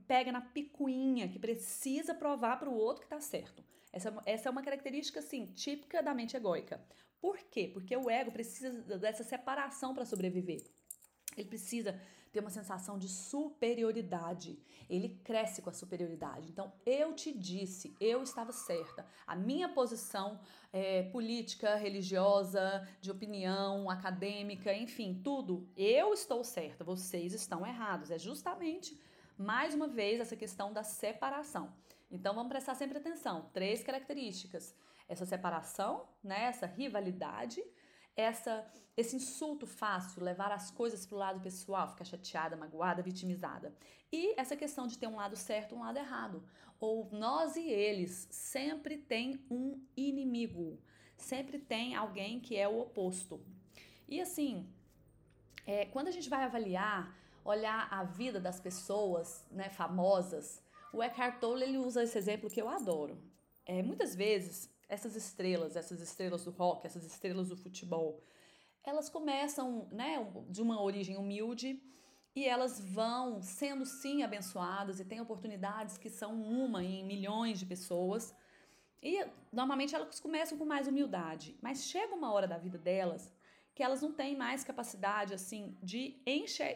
pega 0.07 0.31
na 0.31 0.42
picuinha, 0.42 1.27
que 1.27 1.39
precisa 1.39 2.13
provar 2.13 2.60
para 2.60 2.69
o 2.69 2.75
outro 2.75 3.01
que 3.01 3.06
está 3.06 3.19
certo. 3.19 3.63
Essa, 3.92 4.16
essa 4.25 4.50
é 4.50 4.51
uma 4.51 4.62
característica 4.62 5.19
assim 5.19 5.45
típica 5.45 6.04
da 6.04 6.13
mente 6.13 6.36
egóica. 6.36 6.83
Por 7.22 7.38
quê? 7.38 7.69
Porque 7.74 7.95
o 7.95 8.10
ego 8.10 8.31
precisa 8.31 8.72
dessa 8.98 9.24
separação 9.24 9.94
para 9.94 10.06
sobreviver. 10.06 10.63
Ele 11.36 11.48
precisa 11.48 12.00
ter 12.31 12.39
uma 12.39 12.49
sensação 12.49 12.97
de 12.97 13.07
superioridade. 13.07 14.59
Ele 14.89 15.19
cresce 15.23 15.61
com 15.61 15.69
a 15.69 15.73
superioridade. 15.73 16.49
Então, 16.49 16.71
eu 16.85 17.13
te 17.13 17.31
disse, 17.31 17.95
eu 17.99 18.23
estava 18.23 18.51
certa. 18.51 19.05
A 19.25 19.35
minha 19.35 19.69
posição 19.69 20.39
é, 20.71 21.03
política, 21.03 21.75
religiosa, 21.75 22.88
de 23.01 23.12
opinião, 23.12 23.89
acadêmica, 23.89 24.74
enfim, 24.74 25.21
tudo, 25.24 25.67
eu 25.75 26.13
estou 26.13 26.43
certa, 26.43 26.83
vocês 26.83 27.33
estão 27.33 27.65
errados. 27.65 28.12
É 28.12 28.17
justamente, 28.17 29.00
mais 29.38 29.74
uma 29.74 29.88
vez, 29.88 30.19
essa 30.19 30.36
questão 30.36 30.71
da 30.74 30.83
separação. 30.83 31.74
Então, 32.12 32.33
vamos 32.33 32.50
prestar 32.50 32.75
sempre 32.75 32.98
atenção. 32.98 33.50
Três 33.53 33.83
características: 33.83 34.75
essa 35.07 35.25
separação, 35.25 36.07
né, 36.24 36.45
essa 36.45 36.65
rivalidade 36.65 37.63
essa 38.16 38.66
esse 39.00 39.16
insulto 39.16 39.66
fácil, 39.66 40.22
levar 40.22 40.51
as 40.51 40.70
coisas 40.72 41.06
para 41.06 41.16
o 41.16 41.20
lado 41.20 41.39
pessoal, 41.39 41.88
ficar 41.88 42.04
chateada, 42.04 42.58
magoada, 42.58 43.01
vitimizada. 43.01 43.74
E 44.12 44.38
essa 44.38 44.58
questão 44.58 44.88
de 44.88 44.98
ter 44.98 45.08
um 45.08 45.16
lado 45.16 45.38
certo 45.38 45.74
um 45.74 45.80
lado 45.80 45.98
errado. 45.98 46.44
Ou 46.82 47.10
nós 47.12 47.56
e 47.56 47.66
eles 47.66 48.28
sempre 48.30 48.98
tem 48.98 49.46
um 49.50 49.82
inimigo, 49.96 50.78
sempre 51.16 51.60
tem 51.60 51.96
alguém 51.96 52.42
que 52.42 52.58
é 52.58 52.68
o 52.68 52.80
oposto. 52.80 53.39
E 54.06 54.20
assim, 54.20 54.68
é, 55.66 55.86
quando 55.86 56.10
a 56.10 56.12
gente 56.12 56.30
vai 56.30 56.44
avaliar, 56.44 57.16
olhar 57.46 57.88
a 57.92 58.04
vida 58.04 58.39
das 58.39 58.60
pessoas 58.60 59.46
né, 59.50 59.70
famosas, 59.70 60.62
o 60.92 61.01
Eckhart 61.01 61.39
Tolle 61.39 61.63
ele 61.63 61.78
usa 61.78 62.04
esse 62.04 62.18
exemplo 62.18 62.50
que 62.50 62.62
eu 62.62 62.68
adoro. 62.68 63.18
É, 63.66 63.82
muitas 63.84 64.16
vezes 64.16 64.70
essas 64.89 65.15
estrelas, 65.15 65.75
essas 65.75 66.01
estrelas 66.01 66.43
do 66.43 66.51
rock, 66.51 66.86
essas 66.86 67.05
estrelas 67.05 67.50
do 67.50 67.55
futebol, 67.55 68.22
elas 68.84 69.08
começam, 69.08 69.88
né, 69.91 70.17
de 70.50 70.62
uma 70.62 70.81
origem 70.81 71.15
humilde 71.15 71.81
e 72.36 72.46
elas 72.46 72.79
vão 72.79 73.41
sendo 73.41 73.86
sim 73.86 74.24
abençoadas 74.24 75.00
e 75.00 75.05
têm 75.05 75.22
oportunidades 75.22 75.98
que 75.98 76.10
são 76.10 76.41
uma 76.41 76.84
em 76.84 77.03
milhões 77.03 77.60
de 77.60 77.65
pessoas. 77.65 78.36
E 79.01 79.25
normalmente 79.51 79.93
elas 79.93 80.19
começam 80.19 80.58
com 80.58 80.65
mais 80.65 80.88
humildade, 80.88 81.58
mas 81.62 81.86
chega 81.86 82.15
uma 82.15 82.34
hora 82.34 82.48
da 82.48 82.58
vida 82.58 82.77
delas 82.77 83.31
que 83.75 83.84
elas 83.84 84.01
não 84.01 84.12
têm 84.12 84.36
mais 84.36 84.63
capacidade 84.63 85.34
assim 85.34 85.77
de, 85.81 86.22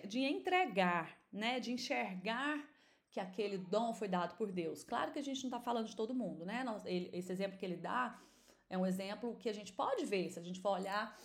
de 0.07 0.19
entregar, 0.19 1.17
né, 1.31 1.59
de 1.59 1.71
enxergar 1.71 2.63
que 3.13 3.19
aquele 3.19 3.57
dom 3.57 3.93
foi 3.93 4.09
dado 4.09 4.35
por 4.35 4.51
Deus. 4.51 4.83
Claro 4.83 5.13
que 5.13 5.19
a 5.19 5.23
gente 5.23 5.41
não 5.43 5.49
está 5.49 5.59
falando 5.59 5.87
de 5.87 5.95
todo 5.95 6.13
mundo, 6.13 6.45
né? 6.45 6.65
Esse 6.85 7.31
exemplo 7.31 7.57
que 7.57 7.65
ele 7.65 7.77
dá 7.77 8.19
é 8.69 8.77
um 8.77 8.85
exemplo 8.85 9.35
que 9.37 9.47
a 9.47 9.53
gente 9.53 9.71
pode 9.71 10.03
ver, 10.03 10.29
se 10.31 10.39
a 10.39 10.43
gente 10.43 10.59
for 10.59 10.71
olhar 10.71 11.17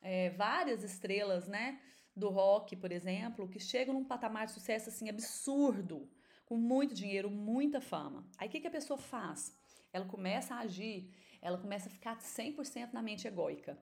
é, 0.00 0.30
várias 0.30 0.82
estrelas, 0.82 1.46
né? 1.46 1.80
Do 2.16 2.30
rock, 2.30 2.76
por 2.76 2.90
exemplo, 2.92 3.48
que 3.48 3.58
chegam 3.58 3.92
num 3.92 4.04
patamar 4.04 4.46
de 4.46 4.52
sucesso 4.52 4.88
assim 4.88 5.08
absurdo, 5.10 6.08
com 6.46 6.56
muito 6.56 6.94
dinheiro, 6.94 7.30
muita 7.30 7.80
fama. 7.80 8.26
Aí 8.38 8.48
o 8.48 8.50
que, 8.50 8.60
que 8.60 8.68
a 8.68 8.70
pessoa 8.70 8.98
faz? 8.98 9.54
Ela 9.92 10.06
começa 10.06 10.54
a 10.54 10.60
agir 10.60 11.12
ela 11.42 11.58
começa 11.58 11.88
a 11.88 11.92
ficar 11.92 12.16
100% 12.16 12.92
na 12.92 13.02
mente 13.02 13.26
egóica. 13.26 13.76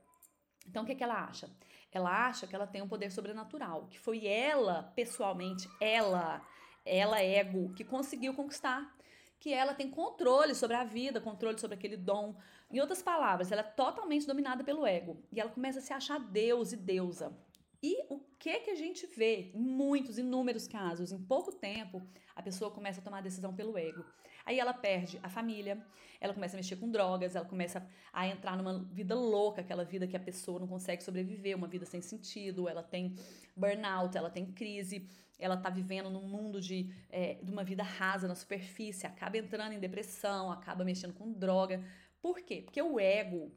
Então, 0.66 0.82
o 0.82 0.86
que, 0.86 0.94
que 0.94 1.04
ela 1.04 1.22
acha? 1.24 1.50
Ela 1.92 2.26
acha 2.26 2.46
que 2.46 2.54
ela 2.54 2.66
tem 2.66 2.80
um 2.80 2.88
poder 2.88 3.12
sobrenatural, 3.12 3.86
que 3.88 3.98
foi 3.98 4.26
ela, 4.26 4.84
pessoalmente, 4.96 5.68
ela, 5.78 6.44
ela 6.84 7.22
ego, 7.22 7.72
que 7.74 7.84
conseguiu 7.84 8.34
conquistar. 8.34 8.96
Que 9.38 9.54
ela 9.54 9.72
tem 9.72 9.90
controle 9.90 10.54
sobre 10.54 10.76
a 10.76 10.84
vida, 10.84 11.20
controle 11.20 11.58
sobre 11.58 11.74
aquele 11.74 11.96
dom. 11.96 12.34
Em 12.70 12.78
outras 12.78 13.02
palavras, 13.02 13.50
ela 13.50 13.62
é 13.62 13.64
totalmente 13.64 14.26
dominada 14.26 14.62
pelo 14.62 14.86
ego. 14.86 15.22
E 15.32 15.40
ela 15.40 15.50
começa 15.50 15.78
a 15.78 15.82
se 15.82 15.92
achar 15.92 16.20
Deus 16.20 16.72
e 16.72 16.76
deusa. 16.76 17.34
E 17.82 18.04
o 18.10 18.20
que 18.38 18.60
que 18.60 18.70
a 18.70 18.74
gente 18.74 19.06
vê 19.06 19.50
em 19.54 19.60
muitos, 19.60 20.18
inúmeros 20.18 20.68
casos, 20.68 21.12
em 21.12 21.18
pouco 21.18 21.50
tempo, 21.50 22.02
a 22.36 22.42
pessoa 22.42 22.70
começa 22.70 23.00
a 23.00 23.02
tomar 23.02 23.18
a 23.18 23.22
decisão 23.22 23.54
pelo 23.54 23.78
ego. 23.78 24.04
Aí 24.44 24.58
ela 24.58 24.74
perde 24.74 25.18
a 25.22 25.28
família, 25.28 25.82
ela 26.20 26.34
começa 26.34 26.56
a 26.56 26.58
mexer 26.58 26.76
com 26.76 26.90
drogas, 26.90 27.34
ela 27.34 27.46
começa 27.46 27.86
a 28.12 28.26
entrar 28.26 28.56
numa 28.56 28.84
vida 28.84 29.14
louca, 29.14 29.62
aquela 29.62 29.84
vida 29.84 30.06
que 30.06 30.16
a 30.16 30.20
pessoa 30.20 30.58
não 30.58 30.66
consegue 30.66 31.02
sobreviver, 31.02 31.56
uma 31.56 31.68
vida 31.68 31.86
sem 31.86 32.02
sentido, 32.02 32.68
ela 32.68 32.82
tem 32.82 33.14
burnout, 33.56 34.16
ela 34.16 34.28
tem 34.28 34.46
crise, 34.52 35.08
ela 35.40 35.56
tá 35.56 35.70
vivendo 35.70 36.10
num 36.10 36.22
mundo 36.22 36.60
de, 36.60 36.94
é, 37.10 37.34
de 37.42 37.50
uma 37.50 37.64
vida 37.64 37.82
rasa 37.82 38.28
na 38.28 38.34
superfície, 38.34 39.06
acaba 39.06 39.38
entrando 39.38 39.72
em 39.72 39.80
depressão, 39.80 40.52
acaba 40.52 40.84
mexendo 40.84 41.14
com 41.14 41.32
droga. 41.32 41.82
Por 42.20 42.40
quê? 42.40 42.62
Porque 42.62 42.80
o 42.80 43.00
ego, 43.00 43.50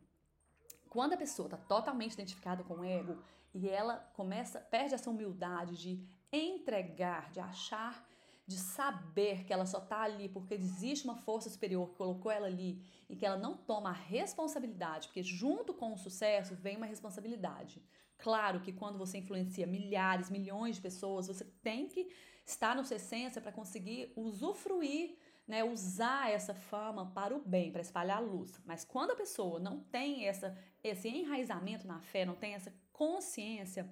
quando 0.89 1.13
a 1.13 1.17
pessoa 1.17 1.47
está 1.47 1.57
totalmente 1.57 2.13
identificada 2.13 2.63
com 2.63 2.75
o 2.75 2.83
ego 2.83 3.21
e 3.53 3.69
ela 3.69 3.97
começa, 4.15 4.59
perde 4.59 4.95
essa 4.95 5.09
humildade 5.09 5.77
de 5.77 6.01
entregar, 6.31 7.29
de 7.31 7.39
achar 7.39 8.07
de 8.45 8.57
saber 8.57 9.45
que 9.45 9.53
ela 9.53 9.65
só 9.65 9.77
está 9.77 10.01
ali 10.01 10.27
porque 10.27 10.53
existe 10.53 11.05
uma 11.05 11.15
força 11.15 11.49
superior 11.49 11.89
que 11.89 11.95
colocou 11.95 12.31
ela 12.31 12.47
ali 12.47 12.81
e 13.09 13.15
que 13.15 13.25
ela 13.25 13.37
não 13.37 13.55
toma 13.55 13.89
a 13.89 13.93
responsabilidade, 13.93 15.07
porque 15.07 15.23
junto 15.23 15.73
com 15.73 15.93
o 15.93 15.97
sucesso 15.97 16.55
vem 16.55 16.75
uma 16.75 16.85
responsabilidade. 16.85 17.81
Claro 18.17 18.59
que 18.59 18.71
quando 18.71 18.97
você 18.97 19.17
influencia 19.17 19.65
milhares, 19.65 20.29
milhões 20.29 20.75
de 20.75 20.81
pessoas, 20.81 21.27
você 21.27 21.45
tem 21.61 21.87
que 21.87 22.09
estar 22.45 22.75
na 22.75 22.83
sua 22.83 22.97
essência 22.97 23.41
para 23.41 23.51
conseguir 23.51 24.11
usufruir, 24.15 25.17
né, 25.47 25.63
usar 25.63 26.31
essa 26.31 26.53
fama 26.53 27.11
para 27.11 27.35
o 27.35 27.39
bem, 27.39 27.71
para 27.71 27.81
espalhar 27.81 28.17
a 28.17 28.21
luz. 28.21 28.61
Mas 28.65 28.83
quando 28.85 29.11
a 29.11 29.15
pessoa 29.15 29.59
não 29.59 29.79
tem 29.79 30.25
essa, 30.25 30.57
esse 30.83 31.07
enraizamento 31.07 31.85
na 31.87 31.99
fé, 31.99 32.25
não 32.25 32.35
tem 32.35 32.53
essa 32.53 32.73
consciência, 32.91 33.89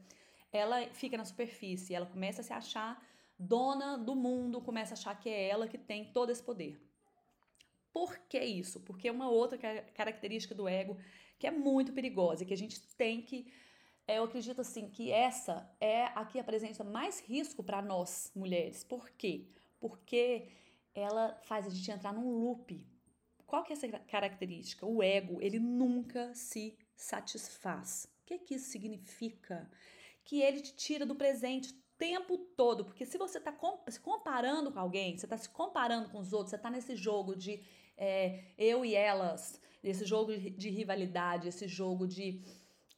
ela 0.51 0.85
fica 0.93 1.17
na 1.17 1.25
superfície, 1.25 1.93
ela 1.93 2.05
começa 2.05 2.41
a 2.41 2.43
se 2.43 2.53
achar 2.53 3.01
dona 3.41 3.97
do 3.97 4.15
mundo, 4.15 4.61
começa 4.61 4.93
a 4.93 4.97
achar 4.97 5.19
que 5.19 5.29
é 5.29 5.49
ela 5.49 5.67
que 5.67 5.77
tem 5.77 6.05
todo 6.11 6.31
esse 6.31 6.43
poder. 6.43 6.79
Por 7.91 8.17
que 8.29 8.39
isso? 8.39 8.79
Porque 8.81 9.07
é 9.07 9.11
uma 9.11 9.29
outra 9.29 9.57
característica 9.93 10.55
do 10.55 10.67
ego 10.67 10.97
que 11.37 11.47
é 11.47 11.51
muito 11.51 11.91
perigosa 11.91 12.43
e 12.43 12.45
que 12.45 12.53
a 12.53 12.57
gente 12.57 12.79
tem 12.95 13.21
que. 13.21 13.51
É, 14.07 14.17
eu 14.17 14.23
acredito 14.23 14.61
assim 14.61 14.89
que 14.89 15.11
essa 15.11 15.69
é 15.79 16.05
a 16.05 16.25
que 16.25 16.39
apresenta 16.39 16.83
mais 16.83 17.19
risco 17.19 17.63
para 17.63 17.81
nós 17.81 18.31
mulheres. 18.35 18.83
Por 18.83 19.09
quê? 19.11 19.47
Porque 19.79 20.47
ela 20.93 21.39
faz 21.43 21.65
a 21.67 21.69
gente 21.69 21.89
entrar 21.91 22.13
num 22.13 22.29
loop. 22.29 22.85
Qual 23.45 23.63
que 23.63 23.73
é 23.73 23.75
essa 23.75 23.87
característica? 23.87 24.85
O 24.85 25.03
ego, 25.03 25.41
ele 25.41 25.59
nunca 25.59 26.33
se 26.33 26.77
satisfaz. 26.95 28.05
O 28.21 28.25
que, 28.25 28.39
que 28.39 28.55
isso 28.55 28.69
significa? 28.69 29.69
Que 30.23 30.41
ele 30.41 30.61
te 30.61 30.73
tira 30.75 31.05
do 31.05 31.15
presente 31.15 31.73
tempo 32.01 32.35
todo, 32.35 32.83
porque 32.83 33.05
se 33.05 33.15
você 33.15 33.37
está 33.37 33.53
se 33.87 33.99
comparando 33.99 34.71
com 34.71 34.79
alguém, 34.79 35.15
você 35.15 35.27
está 35.27 35.37
se 35.37 35.47
comparando 35.47 36.09
com 36.09 36.17
os 36.17 36.33
outros, 36.33 36.49
você 36.49 36.55
está 36.55 36.71
nesse 36.71 36.95
jogo 36.95 37.35
de 37.35 37.61
é, 37.95 38.45
eu 38.57 38.83
e 38.83 38.95
elas, 38.95 39.61
esse 39.83 40.03
jogo 40.03 40.35
de 40.35 40.69
rivalidade, 40.71 41.47
esse 41.47 41.67
jogo 41.67 42.07
de 42.07 42.41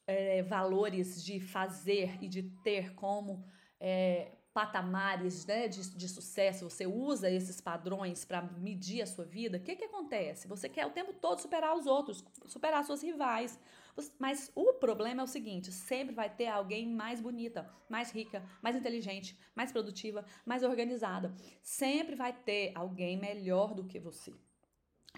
é, 0.07 0.41
valores 0.43 1.21
de 1.21 1.41
fazer 1.41 2.17
e 2.23 2.29
de 2.29 2.43
ter 2.63 2.95
como 2.95 3.43
é, 3.77 4.31
patamares 4.53 5.45
né, 5.45 5.67
de, 5.67 5.81
de 5.97 6.07
sucesso, 6.07 6.69
você 6.69 6.87
usa 6.87 7.29
esses 7.29 7.59
padrões 7.59 8.23
para 8.23 8.41
medir 8.41 9.01
a 9.01 9.05
sua 9.05 9.25
vida, 9.25 9.57
o 9.57 9.61
que, 9.61 9.75
que 9.75 9.83
acontece? 9.83 10.47
Você 10.47 10.69
quer 10.69 10.85
o 10.85 10.91
tempo 10.91 11.11
todo 11.11 11.41
superar 11.41 11.75
os 11.75 11.87
outros, 11.87 12.23
superar 12.45 12.85
suas 12.85 13.03
rivais. 13.03 13.59
Mas 14.19 14.51
o 14.55 14.73
problema 14.73 15.21
é 15.21 15.23
o 15.23 15.27
seguinte: 15.27 15.71
sempre 15.71 16.13
vai 16.15 16.29
ter 16.29 16.47
alguém 16.47 16.87
mais 16.87 17.21
bonita, 17.21 17.69
mais 17.89 18.11
rica, 18.11 18.43
mais 18.61 18.75
inteligente, 18.75 19.37
mais 19.55 19.71
produtiva, 19.71 20.25
mais 20.45 20.63
organizada. 20.63 21.33
Sempre 21.61 22.15
vai 22.15 22.33
ter 22.33 22.71
alguém 22.75 23.17
melhor 23.17 23.73
do 23.73 23.85
que 23.85 23.99
você. 23.99 24.33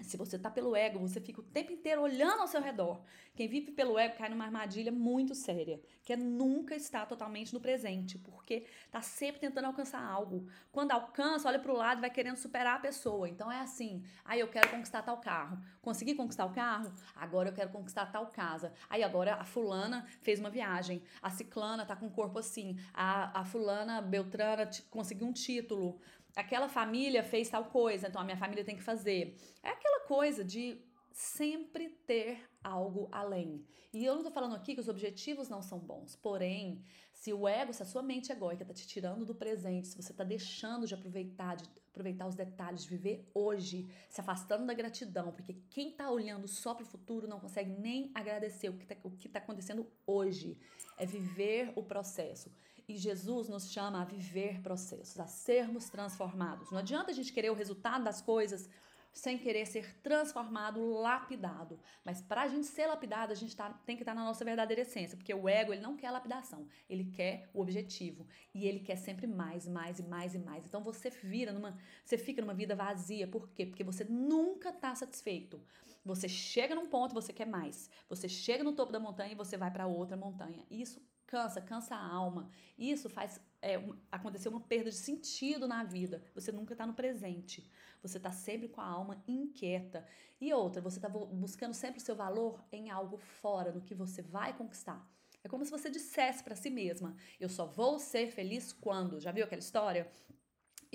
Se 0.01 0.17
você 0.17 0.37
tá 0.37 0.51
pelo 0.51 0.75
ego, 0.75 0.99
você 0.99 1.21
fica 1.21 1.39
o 1.39 1.43
tempo 1.43 1.71
inteiro 1.71 2.01
olhando 2.01 2.41
ao 2.41 2.47
seu 2.47 2.61
redor. 2.61 3.01
Quem 3.33 3.47
vive 3.47 3.71
pelo 3.71 3.97
ego 3.97 4.17
cai 4.17 4.29
numa 4.29 4.43
armadilha 4.43 4.91
muito 4.91 5.33
séria, 5.33 5.81
que 6.03 6.11
é 6.11 6.17
nunca 6.17 6.75
estar 6.75 7.05
totalmente 7.05 7.53
no 7.53 7.61
presente, 7.61 8.17
porque 8.17 8.65
tá 8.91 9.01
sempre 9.01 9.39
tentando 9.39 9.65
alcançar 9.65 10.03
algo. 10.03 10.47
Quando 10.69 10.91
alcança, 10.91 11.47
olha 11.47 11.59
para 11.59 11.71
o 11.71 11.77
lado 11.77 11.99
e 11.99 12.01
vai 12.01 12.09
querendo 12.09 12.35
superar 12.35 12.75
a 12.75 12.79
pessoa. 12.79 13.29
Então 13.29 13.49
é 13.49 13.61
assim: 13.61 14.03
aí 14.25 14.39
ah, 14.39 14.43
eu 14.43 14.49
quero 14.49 14.69
conquistar 14.69 15.01
tal 15.01 15.17
carro. 15.17 15.57
Consegui 15.81 16.13
conquistar 16.13 16.45
o 16.45 16.53
carro? 16.53 16.91
Agora 17.15 17.49
eu 17.49 17.53
quero 17.53 17.69
conquistar 17.69 18.05
tal 18.07 18.27
casa. 18.27 18.73
Aí 18.89 19.01
agora 19.01 19.35
a 19.35 19.45
fulana 19.45 20.05
fez 20.21 20.41
uma 20.41 20.49
viagem, 20.49 21.01
a 21.21 21.29
ciclana 21.29 21.85
tá 21.85 21.95
com 21.95 22.07
o 22.07 22.11
corpo 22.11 22.37
assim, 22.37 22.77
a, 22.93 23.41
a 23.41 23.45
fulana 23.45 24.01
Beltrana 24.01 24.69
conseguiu 24.89 25.25
um 25.25 25.33
título 25.33 25.99
aquela 26.35 26.67
família 26.67 27.23
fez 27.23 27.49
tal 27.49 27.65
coisa, 27.65 28.07
então 28.07 28.21
a 28.21 28.25
minha 28.25 28.37
família 28.37 28.63
tem 28.63 28.75
que 28.75 28.83
fazer. 28.83 29.37
É 29.63 29.69
aquela 29.69 30.01
coisa 30.01 30.43
de 30.43 30.81
sempre 31.11 31.89
ter 32.05 32.43
algo 32.61 33.07
além. 33.11 33.65
E 33.93 34.03
eu 34.03 34.15
não 34.15 34.23
tô 34.23 34.29
falando 34.29 34.55
aqui 34.55 34.75
que 34.75 34.81
os 34.81 34.89
objetivos 34.89 35.47
não 35.47 35.61
são 35.61 35.79
bons, 35.79 36.17
porém, 36.17 36.83
se 37.13 37.31
o 37.31 37.47
ego, 37.47 37.71
se 37.71 37.81
a 37.81 37.85
sua 37.85 38.03
mente 38.03 38.29
egóica 38.29 38.65
tá 38.65 38.73
te 38.73 38.85
tirando 38.85 39.25
do 39.25 39.33
presente, 39.33 39.87
se 39.87 39.95
você 39.95 40.13
tá 40.13 40.25
deixando 40.25 40.85
de 40.85 40.93
aproveitar, 40.93 41.55
de 41.55 41.63
aproveitar 41.89 42.27
os 42.27 42.35
detalhes, 42.35 42.83
de 42.83 42.89
viver 42.89 43.25
hoje, 43.33 43.89
se 44.09 44.19
afastando 44.19 44.65
da 44.65 44.73
gratidão, 44.73 45.31
porque 45.31 45.53
quem 45.69 45.93
tá 45.93 46.11
olhando 46.11 46.45
só 46.45 46.73
pro 46.73 46.85
futuro 46.85 47.25
não 47.25 47.39
consegue 47.39 47.71
nem 47.79 48.11
agradecer 48.13 48.67
o 48.67 48.77
que 48.77 48.85
tá, 48.85 48.97
o 49.01 49.11
que 49.11 49.29
tá 49.29 49.39
acontecendo 49.39 49.89
hoje. 50.05 50.57
É 50.97 51.05
viver 51.05 51.71
o 51.77 51.83
processo. 51.83 52.51
E 52.87 52.97
Jesus 52.97 53.49
nos 53.49 53.71
chama 53.71 54.01
a 54.01 54.05
viver 54.05 54.61
processos, 54.61 55.19
a 55.19 55.27
sermos 55.27 55.89
transformados. 55.89 56.71
Não 56.71 56.79
adianta 56.79 57.11
a 57.11 57.13
gente 57.13 57.33
querer 57.33 57.49
o 57.49 57.55
resultado 57.55 58.03
das 58.03 58.21
coisas 58.21 58.69
sem 59.15 59.37
querer 59.37 59.65
ser 59.65 59.95
transformado, 60.01 60.85
lapidado. 60.91 61.79
Mas 62.03 62.21
para 62.21 62.41
a 62.41 62.47
gente 62.49 62.67
ser 62.67 62.85
lapidado, 62.87 63.31
a 63.31 63.35
gente 63.35 63.55
tá, 63.55 63.69
tem 63.85 63.95
que 63.95 64.03
estar 64.03 64.13
tá 64.13 64.19
na 64.19 64.25
nossa 64.25 64.43
verdadeira 64.43 64.81
essência, 64.81 65.15
porque 65.15 65.33
o 65.33 65.47
ego 65.47 65.71
ele 65.71 65.81
não 65.81 65.95
quer 65.95 66.11
lapidação, 66.11 66.67
ele 66.89 67.05
quer 67.05 67.49
o 67.53 67.61
objetivo 67.61 68.27
e 68.53 68.67
ele 68.67 68.81
quer 68.81 68.97
sempre 68.97 69.25
mais, 69.25 69.65
mais 69.65 69.99
e 69.99 70.03
mais 70.03 70.35
e 70.35 70.39
mais. 70.39 70.65
Então 70.65 70.83
você 70.83 71.09
vira 71.09 71.53
numa, 71.53 71.77
você 72.03 72.17
fica 72.17 72.41
numa 72.41 72.53
vida 72.53 72.75
vazia. 72.75 73.25
Por 73.25 73.47
quê? 73.51 73.65
Porque 73.65 73.85
você 73.85 74.03
nunca 74.03 74.69
está 74.69 74.93
satisfeito. 74.93 75.63
Você 76.03 76.27
chega 76.27 76.75
num 76.75 76.87
ponto, 76.87 77.15
você 77.15 77.31
quer 77.31 77.47
mais. 77.47 77.89
Você 78.09 78.27
chega 78.27 78.65
no 78.65 78.73
topo 78.73 78.91
da 78.91 78.99
montanha 78.99 79.31
e 79.31 79.35
você 79.35 79.55
vai 79.55 79.71
para 79.71 79.87
outra 79.87 80.17
montanha. 80.17 80.63
Isso 80.69 81.01
cansa, 81.25 81.61
cansa 81.61 81.95
a 81.95 82.05
alma. 82.05 82.49
Isso 82.77 83.09
faz 83.09 83.39
é, 83.61 83.81
acontecer 84.11 84.49
uma 84.49 84.61
perda 84.61 84.89
de 84.89 84.95
sentido 84.95 85.67
na 85.67 85.83
vida. 85.83 86.23
Você 86.33 86.51
nunca 86.51 86.73
está 86.73 86.85
no 86.85 86.93
presente. 86.93 87.69
Você 88.01 88.17
está 88.17 88.31
sempre 88.31 88.67
com 88.67 88.81
a 88.81 88.87
alma 88.87 89.23
inquieta. 89.27 90.05
E 90.39 90.53
outra, 90.53 90.81
você 90.81 90.97
está 90.97 91.09
buscando 91.09 91.73
sempre 91.73 91.99
o 91.99 92.03
seu 92.03 92.15
valor 92.15 92.63
em 92.71 92.89
algo 92.89 93.17
fora, 93.17 93.71
no 93.71 93.81
que 93.81 93.95
você 93.95 94.21
vai 94.21 94.55
conquistar. 94.55 95.05
É 95.43 95.47
como 95.47 95.63
se 95.63 95.71
você 95.71 95.89
dissesse 95.89 96.43
para 96.43 96.55
si 96.55 96.69
mesma: 96.69 97.15
Eu 97.39 97.49
só 97.49 97.65
vou 97.65 97.99
ser 97.99 98.31
feliz 98.31 98.73
quando. 98.73 99.19
Já 99.19 99.31
viu 99.31 99.45
aquela 99.45 99.59
história? 99.59 100.11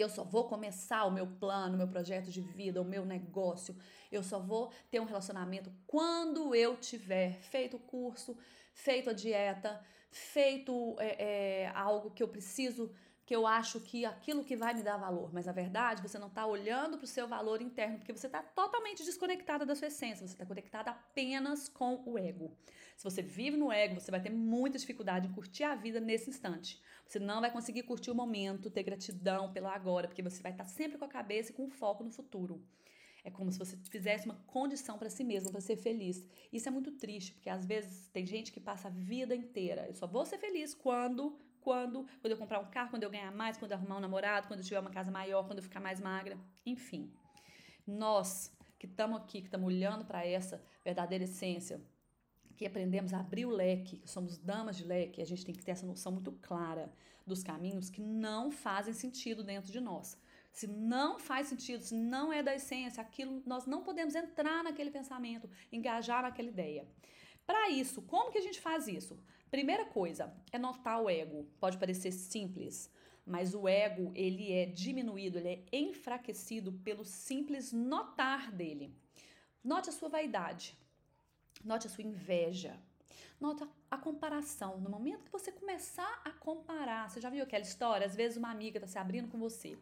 Eu 0.00 0.08
só 0.08 0.24
vou 0.24 0.44
começar 0.44 1.04
o 1.04 1.10
meu 1.10 1.26
plano, 1.26 1.74
o 1.74 1.78
meu 1.78 1.88
projeto 1.88 2.30
de 2.30 2.40
vida, 2.40 2.80
o 2.80 2.84
meu 2.84 3.04
negócio. 3.04 3.76
Eu 4.10 4.22
só 4.22 4.38
vou 4.38 4.72
ter 4.90 5.00
um 5.00 5.04
relacionamento 5.04 5.72
quando 5.86 6.54
eu 6.54 6.76
tiver 6.76 7.40
feito 7.40 7.76
o 7.76 7.80
curso, 7.80 8.36
feito 8.72 9.10
a 9.10 9.12
dieta, 9.12 9.80
feito 10.10 10.96
é, 10.98 11.62
é, 11.62 11.72
algo 11.74 12.10
que 12.10 12.22
eu 12.22 12.28
preciso, 12.28 12.90
que 13.30 13.36
eu 13.36 13.46
acho 13.46 13.78
que 13.78 14.04
aquilo 14.04 14.42
que 14.42 14.56
vai 14.56 14.74
me 14.74 14.82
dar 14.82 14.96
valor. 14.96 15.32
Mas 15.32 15.46
na 15.46 15.52
verdade, 15.52 16.02
você 16.02 16.18
não 16.18 16.26
está 16.26 16.44
olhando 16.44 16.98
para 16.98 17.04
o 17.04 17.06
seu 17.06 17.28
valor 17.28 17.62
interno, 17.62 17.98
porque 17.98 18.12
você 18.12 18.26
está 18.26 18.42
totalmente 18.42 19.04
desconectada 19.04 19.64
da 19.64 19.76
sua 19.76 19.86
essência, 19.86 20.26
você 20.26 20.34
está 20.34 20.44
conectada 20.44 20.90
apenas 20.90 21.68
com 21.68 22.02
o 22.04 22.18
ego. 22.18 22.50
Se 22.96 23.04
você 23.04 23.22
vive 23.22 23.56
no 23.56 23.70
ego, 23.70 24.00
você 24.00 24.10
vai 24.10 24.20
ter 24.20 24.30
muita 24.30 24.80
dificuldade 24.80 25.28
em 25.28 25.32
curtir 25.32 25.62
a 25.62 25.76
vida 25.76 26.00
nesse 26.00 26.28
instante. 26.28 26.82
Você 27.06 27.20
não 27.20 27.40
vai 27.40 27.52
conseguir 27.52 27.84
curtir 27.84 28.10
o 28.10 28.16
momento, 28.16 28.68
ter 28.68 28.82
gratidão 28.82 29.52
pelo 29.52 29.68
agora, 29.68 30.08
porque 30.08 30.24
você 30.24 30.42
vai 30.42 30.50
estar 30.50 30.64
tá 30.64 30.68
sempre 30.68 30.98
com 30.98 31.04
a 31.04 31.08
cabeça 31.08 31.52
e 31.52 31.54
com 31.54 31.70
foco 31.70 32.02
no 32.02 32.10
futuro. 32.10 32.60
É 33.22 33.30
como 33.30 33.52
se 33.52 33.60
você 33.60 33.76
fizesse 33.90 34.24
uma 34.24 34.42
condição 34.48 34.98
para 34.98 35.08
si 35.08 35.22
mesmo, 35.22 35.52
para 35.52 35.60
ser 35.60 35.76
feliz. 35.76 36.26
Isso 36.52 36.66
é 36.66 36.72
muito 36.72 36.90
triste, 36.90 37.32
porque 37.34 37.48
às 37.48 37.64
vezes 37.64 38.08
tem 38.08 38.26
gente 38.26 38.50
que 38.50 38.58
passa 38.58 38.88
a 38.88 38.90
vida 38.90 39.36
inteira. 39.36 39.86
Eu 39.86 39.94
só 39.94 40.08
vou 40.08 40.26
ser 40.26 40.38
feliz 40.38 40.74
quando, 40.74 41.38
quando, 41.60 42.06
quando 42.20 42.32
eu 42.32 42.36
comprar 42.38 42.60
um 42.60 42.70
carro, 42.70 42.90
quando 42.90 43.02
eu 43.02 43.10
ganhar 43.10 43.32
mais, 43.32 43.56
quando 43.56 43.72
eu 43.72 43.76
arrumar 43.76 43.96
um 43.98 44.00
namorado, 44.00 44.48
quando 44.48 44.60
eu 44.60 44.64
tiver 44.64 44.80
uma 44.80 44.90
casa 44.90 45.10
maior, 45.10 45.46
quando 45.46 45.58
eu 45.58 45.62
ficar 45.62 45.80
mais 45.80 46.00
magra. 46.00 46.38
Enfim, 46.64 47.12
nós 47.86 48.54
que 48.78 48.86
estamos 48.86 49.20
aqui, 49.20 49.40
que 49.40 49.46
estamos 49.46 49.66
olhando 49.66 50.04
para 50.06 50.26
essa 50.26 50.62
verdadeira 50.82 51.24
essência, 51.24 51.80
que 52.56 52.66
aprendemos 52.66 53.12
a 53.12 53.20
abrir 53.20 53.44
o 53.44 53.50
leque, 53.50 53.98
que 53.98 54.10
somos 54.10 54.38
damas 54.38 54.76
de 54.76 54.84
leque, 54.84 55.20
a 55.20 55.24
gente 55.26 55.44
tem 55.44 55.54
que 55.54 55.62
ter 55.62 55.72
essa 55.72 55.86
noção 55.86 56.12
muito 56.12 56.32
clara 56.32 56.92
dos 57.26 57.42
caminhos 57.42 57.90
que 57.90 58.00
não 58.00 58.50
fazem 58.50 58.94
sentido 58.94 59.44
dentro 59.44 59.70
de 59.70 59.80
nós. 59.80 60.18
Se 60.52 60.66
não 60.66 61.18
faz 61.18 61.48
sentido, 61.48 61.82
se 61.82 61.94
não 61.94 62.32
é 62.32 62.42
da 62.42 62.54
essência, 62.54 63.00
aquilo 63.00 63.42
nós 63.46 63.66
não 63.66 63.82
podemos 63.82 64.14
entrar 64.14 64.64
naquele 64.64 64.90
pensamento, 64.90 65.48
engajar 65.70 66.22
naquela 66.22 66.48
ideia. 66.48 66.88
Para 67.46 67.68
isso, 67.70 68.02
como 68.02 68.30
que 68.30 68.38
a 68.38 68.42
gente 68.42 68.60
faz 68.60 68.88
isso? 68.88 69.18
Primeira 69.50 69.84
coisa 69.84 70.32
é 70.52 70.58
notar 70.58 71.02
o 71.02 71.10
ego. 71.10 71.48
Pode 71.58 71.76
parecer 71.76 72.12
simples, 72.12 72.90
mas 73.26 73.54
o 73.54 73.68
ego 73.68 74.12
ele 74.14 74.52
é 74.52 74.66
diminuído, 74.66 75.38
ele 75.38 75.48
é 75.48 75.64
enfraquecido 75.76 76.72
pelo 76.84 77.04
simples 77.04 77.72
notar 77.72 78.52
dele. 78.52 78.94
Note 79.62 79.90
a 79.90 79.92
sua 79.92 80.08
vaidade. 80.08 80.78
Note 81.64 81.86
a 81.88 81.90
sua 81.90 82.04
inveja. 82.04 82.78
Note 83.40 83.66
a 83.90 83.98
comparação. 83.98 84.78
No 84.80 84.88
momento 84.88 85.24
que 85.24 85.32
você 85.32 85.50
começar 85.50 86.20
a 86.24 86.30
comparar, 86.30 87.10
você 87.10 87.20
já 87.20 87.28
viu 87.28 87.42
aquela 87.42 87.64
história? 87.64 88.06
Às 88.06 88.14
vezes 88.14 88.36
uma 88.36 88.50
amiga 88.50 88.78
está 88.78 88.86
se 88.86 88.98
abrindo 88.98 89.28
com 89.28 89.38
você. 89.38 89.76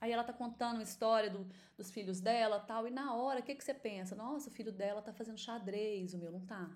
Aí 0.00 0.10
ela 0.12 0.24
tá 0.24 0.32
contando 0.32 0.74
uma 0.74 0.82
história 0.82 1.30
do, 1.30 1.46
dos 1.76 1.90
filhos 1.90 2.20
dela 2.20 2.60
tal, 2.60 2.86
e 2.86 2.90
na 2.90 3.14
hora, 3.14 3.40
o 3.40 3.42
que, 3.42 3.54
que 3.54 3.64
você 3.64 3.74
pensa? 3.74 4.14
Nossa, 4.14 4.48
o 4.48 4.52
filho 4.52 4.72
dela 4.72 5.02
tá 5.02 5.12
fazendo 5.12 5.38
xadrez, 5.38 6.14
o 6.14 6.18
meu 6.18 6.30
não 6.30 6.40
tá. 6.40 6.70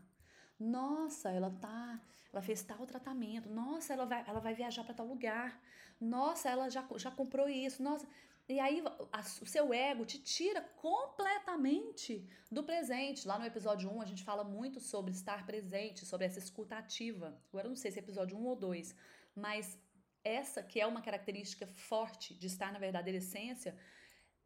Nossa, 0.62 1.30
ela 1.30 1.50
tá, 1.50 2.00
ela 2.32 2.42
fez 2.42 2.62
tal 2.62 2.86
tratamento. 2.86 3.48
Nossa, 3.48 3.92
ela 3.92 4.06
vai, 4.06 4.24
ela 4.26 4.40
vai 4.40 4.54
viajar 4.54 4.84
para 4.84 4.94
tal 4.94 5.06
lugar. 5.06 5.60
Nossa, 6.00 6.48
ela 6.48 6.68
já, 6.68 6.86
já 6.96 7.10
comprou 7.10 7.48
isso. 7.48 7.82
Nossa, 7.82 8.06
e 8.48 8.60
aí 8.60 8.82
a, 9.12 9.20
o 9.20 9.46
seu 9.46 9.72
ego 9.72 10.04
te 10.04 10.18
tira 10.18 10.60
completamente 10.60 12.28
do 12.50 12.62
presente. 12.62 13.26
Lá 13.26 13.38
no 13.38 13.46
episódio 13.46 13.90
1 13.90 14.02
a 14.02 14.04
gente 14.04 14.24
fala 14.24 14.44
muito 14.44 14.78
sobre 14.78 15.12
estar 15.12 15.44
presente, 15.44 16.06
sobre 16.06 16.26
essa 16.26 16.38
escuta 16.38 16.76
ativa. 16.76 17.40
Agora 17.48 17.66
eu 17.66 17.70
não 17.70 17.76
sei 17.76 17.90
se 17.90 17.98
é 17.98 18.02
episódio 18.02 18.36
1 18.36 18.44
ou 18.44 18.56
2, 18.56 18.94
mas 19.34 19.78
essa 20.24 20.62
que 20.62 20.80
é 20.80 20.86
uma 20.86 21.02
característica 21.02 21.66
forte 21.66 22.34
de 22.34 22.46
estar 22.46 22.72
na 22.72 22.78
verdadeira 22.78 23.18
essência, 23.18 23.76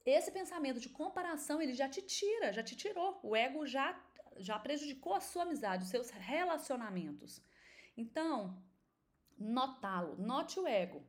esse 0.04 0.30
pensamento 0.30 0.78
de 0.78 0.88
comparação 0.88 1.60
ele 1.60 1.74
já 1.74 1.88
te 1.88 2.00
tira, 2.00 2.52
já 2.52 2.62
te 2.62 2.76
tirou. 2.76 3.18
O 3.22 3.34
ego 3.34 3.66
já 3.66 3.92
já 4.38 4.58
prejudicou 4.58 5.14
a 5.14 5.20
sua 5.20 5.42
amizade, 5.42 5.84
os 5.84 5.90
seus 5.90 6.10
relacionamentos. 6.10 7.42
Então, 7.96 8.62
notá-lo, 9.38 10.16
note 10.16 10.58
o 10.58 10.66
ego. 10.66 11.02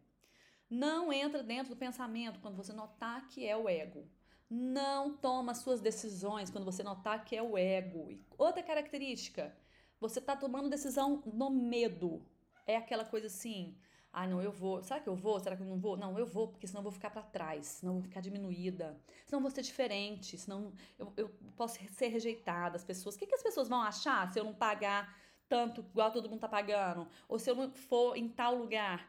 Não 0.70 1.14
entra 1.14 1.42
dentro 1.44 1.74
do 1.74 1.80
pensamento 1.80 2.40
quando 2.40 2.58
você 2.58 2.74
notar 2.74 3.28
que 3.28 3.46
é 3.46 3.56
o 3.56 3.70
ego. 3.70 4.10
Não 4.50 5.18
toma 5.18 5.54
suas 5.54 5.82
decisões 5.82 6.50
quando 6.50 6.66
você 6.66 6.84
notar 6.84 7.24
que 7.24 7.36
é 7.36 7.42
o 7.42 7.58
ego. 7.58 8.12
E 8.12 8.26
outra 8.38 8.64
característica, 8.64 9.56
você 10.00 10.20
está 10.20 10.36
tomando 10.36 10.70
decisão 10.70 11.22
no 11.26 11.50
medo. 11.50 12.26
É 12.66 12.76
aquela 12.76 13.06
coisa 13.06 13.28
assim, 13.28 13.78
ah, 14.20 14.26
não, 14.26 14.42
eu 14.42 14.52
vou. 14.52 14.82
Será 14.82 15.00
que 15.00 15.08
eu 15.08 15.16
vou? 15.16 15.40
Será 15.40 15.56
que 15.56 15.62
eu 15.62 15.68
não 15.68 15.78
vou? 15.78 15.96
Não, 15.96 16.18
eu 16.18 16.26
vou, 16.26 16.48
porque 16.48 16.66
senão 16.66 16.80
eu 16.80 16.84
vou 16.84 16.92
ficar 16.92 17.12
para 17.12 17.22
trás, 17.22 17.68
senão 17.68 17.94
eu 17.94 18.00
vou 18.00 18.04
ficar 18.10 18.20
diminuída, 18.20 19.00
senão 19.28 19.38
eu 19.38 19.42
vou 19.44 19.52
ser 19.52 19.62
diferente, 19.62 20.36
senão 20.40 20.74
eu, 20.98 21.14
eu 21.16 21.30
posso 21.56 21.78
ser 21.92 22.08
rejeitada. 22.08 22.78
As 22.78 22.84
pessoas. 22.84 23.14
O 23.14 23.20
que, 23.20 23.28
que 23.28 23.36
as 23.36 23.44
pessoas 23.44 23.70
vão 23.70 23.80
achar 23.80 24.32
se 24.34 24.40
eu 24.40 24.44
não 24.44 24.56
pagar 24.56 25.16
tanto 25.48 25.82
igual 25.82 26.12
todo 26.12 26.28
mundo 26.28 26.40
tá 26.40 26.48
pagando? 26.48 27.08
Ou 27.30 27.38
se 27.38 27.48
eu 27.52 27.56
não 27.56 27.72
for 27.72 28.18
em 28.18 28.28
tal 28.28 28.56
lugar? 28.56 29.08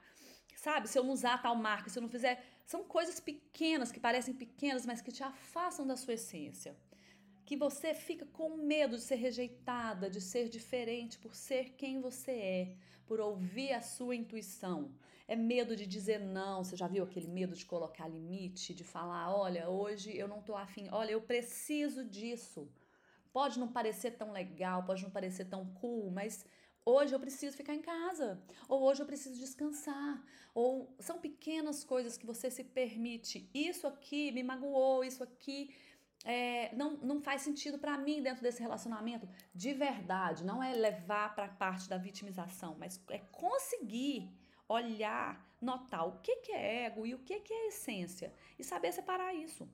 Sabe? 0.56 0.86
Se 0.86 0.98
eu 0.98 1.04
não 1.04 1.12
usar 1.12 1.40
tal 1.40 1.56
marca, 1.56 1.88
se 1.88 1.98
eu 1.98 2.02
não 2.02 2.10
fizer. 2.10 2.44
São 2.66 2.84
coisas 2.84 3.18
pequenas, 3.18 3.90
que 3.90 3.98
parecem 3.98 4.34
pequenas, 4.34 4.84
mas 4.84 5.00
que 5.00 5.10
te 5.10 5.22
afastam 5.22 5.86
da 5.86 5.96
sua 5.96 6.14
essência. 6.14 6.76
Que 7.46 7.56
você 7.56 7.94
fica 7.94 8.26
com 8.26 8.58
medo 8.58 8.96
de 8.96 9.02
ser 9.02 9.14
rejeitada, 9.14 10.10
de 10.10 10.20
ser 10.20 10.50
diferente 10.50 11.16
por 11.18 11.34
ser 11.34 11.70
quem 11.78 11.98
você 11.98 12.32
é, 12.32 12.76
por 13.08 13.18
ouvir 13.20 13.72
a 13.72 13.80
sua 13.80 14.14
intuição. 14.14 14.92
É 15.26 15.34
medo 15.34 15.74
de 15.74 15.86
dizer 15.86 16.20
não. 16.20 16.62
Você 16.62 16.76
já 16.76 16.86
viu 16.86 17.02
aquele 17.04 17.26
medo 17.26 17.54
de 17.56 17.66
colocar 17.66 18.06
limite, 18.06 18.74
de 18.74 18.84
falar: 18.84 19.34
olha, 19.34 19.68
hoje 19.68 20.16
eu 20.16 20.28
não 20.28 20.40
tô 20.42 20.54
afim, 20.54 20.88
olha, 20.92 21.12
eu 21.12 21.22
preciso 21.22 22.04
disso. 22.04 22.70
Pode 23.32 23.58
não 23.58 23.68
parecer 23.68 24.12
tão 24.12 24.30
legal, 24.32 24.84
pode 24.84 25.02
não 25.02 25.10
parecer 25.10 25.46
tão 25.46 25.66
cool, 25.80 26.10
mas 26.10 26.44
Hoje 26.90 27.14
eu 27.14 27.20
preciso 27.20 27.54
ficar 27.54 27.74
em 27.74 27.82
casa, 27.82 28.42
ou 28.66 28.82
hoje 28.82 29.02
eu 29.02 29.06
preciso 29.06 29.38
descansar, 29.38 30.24
ou 30.54 30.96
são 30.98 31.18
pequenas 31.18 31.84
coisas 31.84 32.16
que 32.16 32.24
você 32.24 32.50
se 32.50 32.64
permite. 32.64 33.50
Isso 33.52 33.86
aqui 33.86 34.32
me 34.32 34.42
magoou, 34.42 35.04
isso 35.04 35.22
aqui 35.22 35.70
é, 36.28 36.70
não, 36.74 36.98
não 36.98 37.22
faz 37.22 37.40
sentido 37.40 37.78
para 37.78 37.96
mim 37.96 38.22
dentro 38.22 38.42
desse 38.42 38.60
relacionamento. 38.60 39.26
De 39.54 39.72
verdade, 39.72 40.44
não 40.44 40.62
é 40.62 40.74
levar 40.74 41.34
para 41.34 41.46
a 41.46 41.48
parte 41.48 41.88
da 41.88 41.96
vitimização, 41.96 42.76
mas 42.78 43.02
é 43.08 43.18
conseguir 43.32 44.30
olhar, 44.68 45.42
notar 45.58 46.06
o 46.06 46.18
que, 46.20 46.36
que 46.36 46.52
é 46.52 46.84
ego 46.84 47.06
e 47.06 47.14
o 47.14 47.18
que, 47.20 47.40
que 47.40 47.54
é 47.54 47.68
essência 47.68 48.30
e 48.58 48.62
saber 48.62 48.92
separar 48.92 49.32
isso. 49.32 49.66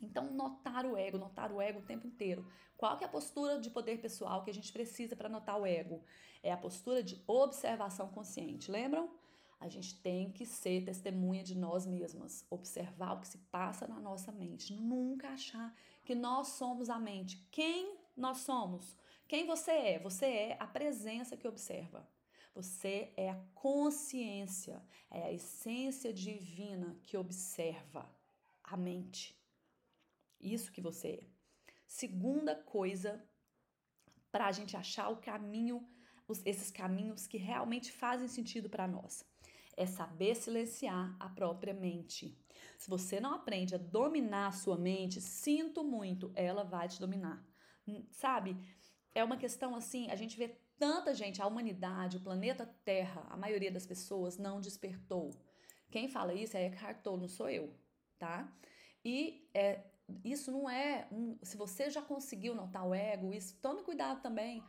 Então, 0.00 0.30
notar 0.30 0.86
o 0.86 0.96
ego, 0.96 1.18
notar 1.18 1.50
o 1.50 1.60
ego 1.60 1.80
o 1.80 1.84
tempo 1.84 2.06
inteiro. 2.06 2.46
Qual 2.76 2.96
que 2.96 3.02
é 3.02 3.06
a 3.08 3.10
postura 3.10 3.58
de 3.58 3.68
poder 3.68 4.00
pessoal 4.00 4.44
que 4.44 4.50
a 4.50 4.54
gente 4.54 4.72
precisa 4.72 5.16
para 5.16 5.28
notar 5.28 5.60
o 5.60 5.66
ego? 5.66 6.00
É 6.44 6.52
a 6.52 6.56
postura 6.56 7.02
de 7.02 7.20
observação 7.26 8.08
consciente. 8.08 8.70
Lembram? 8.70 9.10
A 9.58 9.68
gente 9.68 10.00
tem 10.00 10.30
que 10.30 10.44
ser 10.44 10.84
testemunha 10.84 11.42
de 11.42 11.56
nós 11.56 11.86
mesmas, 11.86 12.46
observar 12.50 13.14
o 13.14 13.20
que 13.20 13.28
se 13.28 13.38
passa 13.38 13.86
na 13.86 13.98
nossa 13.98 14.30
mente, 14.30 14.74
nunca 14.74 15.30
achar 15.30 15.74
que 16.04 16.14
nós 16.14 16.48
somos 16.48 16.90
a 16.90 16.98
mente. 16.98 17.46
Quem 17.50 17.96
nós 18.16 18.38
somos? 18.38 18.96
Quem 19.26 19.46
você 19.46 19.70
é? 19.70 19.98
Você 19.98 20.26
é 20.26 20.56
a 20.60 20.66
presença 20.66 21.36
que 21.36 21.48
observa. 21.48 22.08
Você 22.54 23.12
é 23.16 23.30
a 23.30 23.40
consciência, 23.54 24.82
é 25.10 25.24
a 25.24 25.32
essência 25.32 26.12
divina 26.12 26.98
que 27.02 27.16
observa 27.16 28.10
a 28.62 28.76
mente. 28.76 29.38
Isso 30.40 30.72
que 30.72 30.80
você 30.80 31.08
é. 31.08 31.26
Segunda 31.86 32.54
coisa, 32.54 33.22
para 34.32 34.46
a 34.46 34.52
gente 34.52 34.76
achar 34.76 35.08
o 35.08 35.18
caminho, 35.18 35.86
esses 36.44 36.70
caminhos 36.70 37.26
que 37.26 37.36
realmente 37.36 37.92
fazem 37.92 38.28
sentido 38.28 38.68
para 38.68 38.88
nós, 38.88 39.24
é 39.76 39.86
saber 39.86 40.34
silenciar 40.34 41.14
a 41.20 41.28
própria 41.28 41.74
mente. 41.74 42.36
Se 42.78 42.88
você 42.88 43.20
não 43.20 43.34
aprende 43.34 43.74
a 43.74 43.78
dominar 43.78 44.48
a 44.48 44.52
sua 44.52 44.76
mente, 44.76 45.20
sinto 45.20 45.84
muito, 45.84 46.32
ela 46.34 46.64
vai 46.64 46.88
te 46.88 46.98
dominar. 46.98 47.44
Hum, 47.86 48.04
sabe? 48.10 48.56
É 49.14 49.22
uma 49.22 49.36
questão 49.36 49.74
assim, 49.74 50.10
a 50.10 50.16
gente 50.16 50.36
vê 50.36 50.56
tanta 50.78 51.14
gente, 51.14 51.40
a 51.40 51.46
humanidade, 51.46 52.18
o 52.18 52.20
planeta 52.20 52.66
Terra, 52.84 53.26
a 53.30 53.36
maioria 53.36 53.70
das 53.70 53.86
pessoas 53.86 54.36
não 54.36 54.60
despertou. 54.60 55.30
Quem 55.90 56.08
fala 56.08 56.34
isso 56.34 56.56
é 56.56 56.66
Eckhart 56.66 57.02
Tolle, 57.02 57.22
não 57.22 57.28
sou 57.28 57.48
eu, 57.48 57.72
tá? 58.18 58.52
E 59.04 59.48
é, 59.54 59.84
isso 60.24 60.50
não 60.50 60.68
é 60.68 61.06
um, 61.10 61.38
se 61.42 61.56
você 61.56 61.88
já 61.88 62.02
conseguiu 62.02 62.54
notar 62.54 62.86
o 62.86 62.94
ego, 62.94 63.32
isso 63.32 63.56
tome 63.60 63.82
cuidado 63.82 64.20
também 64.20 64.62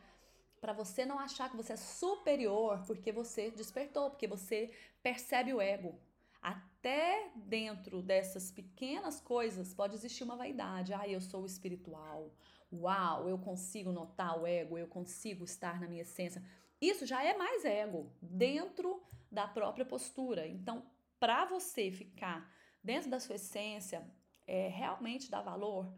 para 0.60 0.72
você 0.72 1.04
não 1.04 1.18
achar 1.18 1.50
que 1.50 1.56
você 1.56 1.72
é 1.72 1.76
superior 1.76 2.82
porque 2.86 3.12
você 3.12 3.50
despertou, 3.50 4.10
porque 4.10 4.26
você 4.26 4.72
percebe 5.02 5.52
o 5.52 5.60
ego. 5.60 5.98
Até 6.40 7.30
dentro 7.34 8.00
dessas 8.02 8.50
pequenas 8.50 9.20
coisas 9.20 9.74
pode 9.74 9.94
existir 9.94 10.24
uma 10.24 10.36
vaidade. 10.36 10.94
Ah, 10.94 11.08
eu 11.08 11.20
sou 11.20 11.44
espiritual. 11.44 12.32
Uau, 12.72 13.28
eu 13.28 13.38
consigo 13.38 13.90
notar 13.92 14.38
o 14.38 14.46
ego, 14.46 14.78
eu 14.78 14.86
consigo 14.86 15.44
estar 15.44 15.80
na 15.80 15.88
minha 15.88 16.02
essência. 16.02 16.42
Isso 16.80 17.06
já 17.06 17.24
é 17.24 17.36
mais 17.36 17.64
ego 17.64 18.12
dentro 18.20 19.02
da 19.30 19.48
própria 19.48 19.84
postura. 19.84 20.46
Então, 20.46 20.84
para 21.18 21.44
você 21.46 21.90
ficar 21.90 22.48
dentro 22.82 23.10
da 23.10 23.18
sua 23.18 23.34
essência, 23.36 24.08
é, 24.46 24.68
realmente 24.68 25.30
dar 25.30 25.42
valor, 25.42 25.92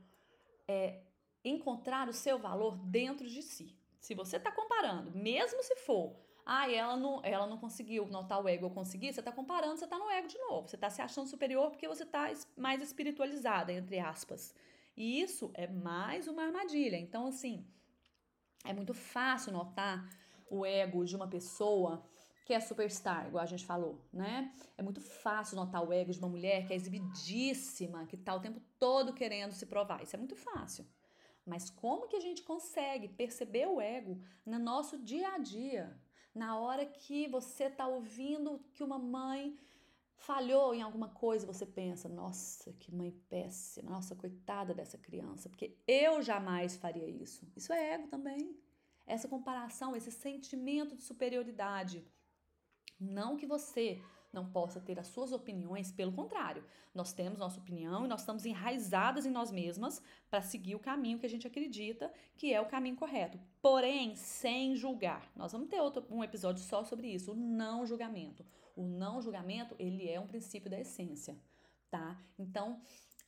é 0.67 1.03
encontrar 1.45 2.09
o 2.09 2.13
seu 2.13 2.39
valor 2.39 2.77
dentro 2.77 3.29
de 3.29 3.43
si. 3.43 3.80
Se 4.01 4.15
você 4.15 4.39
está 4.39 4.51
comparando, 4.51 5.13
mesmo 5.13 5.63
se 5.63 5.77
for, 5.77 6.17
ah, 6.45 6.71
ela 6.71 6.97
não, 6.97 7.21
ela 7.23 7.47
não 7.47 7.59
conseguiu 7.59 8.07
notar 8.07 8.43
o 8.43 8.49
ego, 8.49 8.67
eu 8.67 8.71
consegui, 8.71 9.13
você 9.13 9.21
está 9.21 9.31
comparando, 9.31 9.77
você 9.77 9.85
está 9.85 9.99
no 9.99 10.11
ego 10.11 10.27
de 10.27 10.39
novo. 10.39 10.69
Você 10.69 10.77
está 10.77 10.91
se 10.91 11.03
achando 11.03 11.29
superior 11.29 11.71
porque 11.71 11.87
você 11.87 12.03
está 12.03 12.33
mais 12.57 12.83
espiritualizada, 12.83 13.73
entre 13.73 13.99
aspas. 14.01 14.55
E 14.97 15.21
isso 15.21 15.51
é 15.55 15.67
mais 15.67 16.27
uma 16.27 16.43
armadilha. 16.43 16.97
Então, 16.97 17.27
assim, 17.27 17.65
é 18.65 18.73
muito 18.73 18.95
fácil 18.95 19.53
notar 19.53 20.09
o 20.51 20.67
ego 20.67 21.05
de 21.05 21.15
uma 21.15 21.29
pessoa 21.29 22.05
que 22.45 22.53
é 22.53 22.59
superstar, 22.59 23.29
igual 23.29 23.45
a 23.45 23.47
gente 23.47 23.65
falou, 23.65 24.01
né? 24.13 24.53
É 24.77 24.83
muito 24.83 25.01
fácil 25.01 25.55
notar 25.57 25.87
o 25.87 25.93
ego 25.93 26.11
de 26.11 26.19
uma 26.19 26.29
mulher 26.29 26.67
que 26.67 26.73
é 26.73 26.77
exibidíssima, 26.77 28.07
que 28.07 28.17
tá 28.17 28.35
o 28.35 28.41
tempo 28.41 28.61
todo 28.77 29.13
querendo 29.13 29.53
se 29.53 29.67
provar. 29.67 30.03
Isso 30.03 30.17
é 30.17 30.19
muito 30.19 30.35
fácil. 30.35 30.85
Mas 31.45 31.71
como 31.71 32.07
que 32.07 32.17
a 32.17 32.21
gente 32.21 32.43
consegue 32.43 33.09
perceber 33.09 33.67
o 33.67 33.81
ego 33.81 34.21
no 34.45 34.59
nosso 34.59 34.99
dia 34.99 35.33
a 35.35 35.39
dia? 35.39 35.99
Na 36.35 36.59
hora 36.59 36.87
que 36.87 37.27
você 37.29 37.69
tá 37.69 37.87
ouvindo 37.87 38.65
que 38.73 38.85
uma 38.85 38.99
mãe 38.99 39.59
falhou 40.21 40.75
em 40.75 40.83
alguma 40.83 41.09
coisa, 41.09 41.47
você 41.47 41.67
pensa: 41.67 42.09
nossa, 42.09 42.73
que 42.75 42.95
mãe 42.95 43.11
péssima, 43.29 43.91
nossa, 43.91 44.15
coitada 44.15 44.73
dessa 44.75 44.99
criança, 44.99 45.49
porque 45.49 45.77
eu 45.87 46.23
jamais 46.23 46.77
faria 46.77 47.09
isso. 47.09 47.51
Isso 47.57 47.73
é 47.73 47.95
ego 47.95 48.09
também. 48.09 48.57
Essa 49.07 49.27
comparação, 49.27 49.97
esse 49.97 50.13
sentimento 50.13 50.95
de 50.95 51.03
superioridade. 51.03 52.07
Não 52.99 53.37
que 53.37 53.47
você 53.47 54.01
não 54.33 54.51
possa 54.51 54.81
ter 54.81 54.99
as 54.99 55.09
suas 55.09 55.33
opiniões, 55.33 55.91
pelo 55.91 56.13
contrário, 56.13 56.65
nós 56.95 57.13
temos 57.13 57.39
nossa 57.39 57.59
opinião 57.59 58.05
e 58.05 58.09
nós 58.09 58.21
estamos 58.21 58.45
enraizadas 58.45 59.27
em 59.27 59.31
nós 59.31 59.51
mesmas 59.51 60.03
para 60.29 60.43
seguir 60.43 60.75
o 60.75 60.79
caminho 60.79 61.19
que 61.19 61.27
a 61.27 61.29
gente 61.31 61.47
acredita 61.47 62.13
que 62.37 62.53
é 62.53 62.61
o 62.61 62.67
caminho 62.67 62.97
correto. 62.97 63.39
Porém, 63.61 64.15
sem 64.15 64.77
julgar. 64.77 65.31
Nós 65.35 65.53
vamos 65.53 65.69
ter 65.69 65.81
outro, 65.81 66.05
um 66.11 66.23
episódio 66.23 66.63
só 66.63 66.85
sobre 66.85 67.09
isso, 67.09 67.33
o 67.33 67.37
não 67.37 67.85
julgamento. 67.85 68.45
O 68.77 68.83
não 68.83 69.21
julgamento, 69.21 69.75
ele 69.79 70.09
é 70.09 70.19
um 70.19 70.27
princípio 70.27 70.71
da 70.71 70.81
essência, 70.81 71.37
tá? 71.91 72.19
Então, 72.39 72.81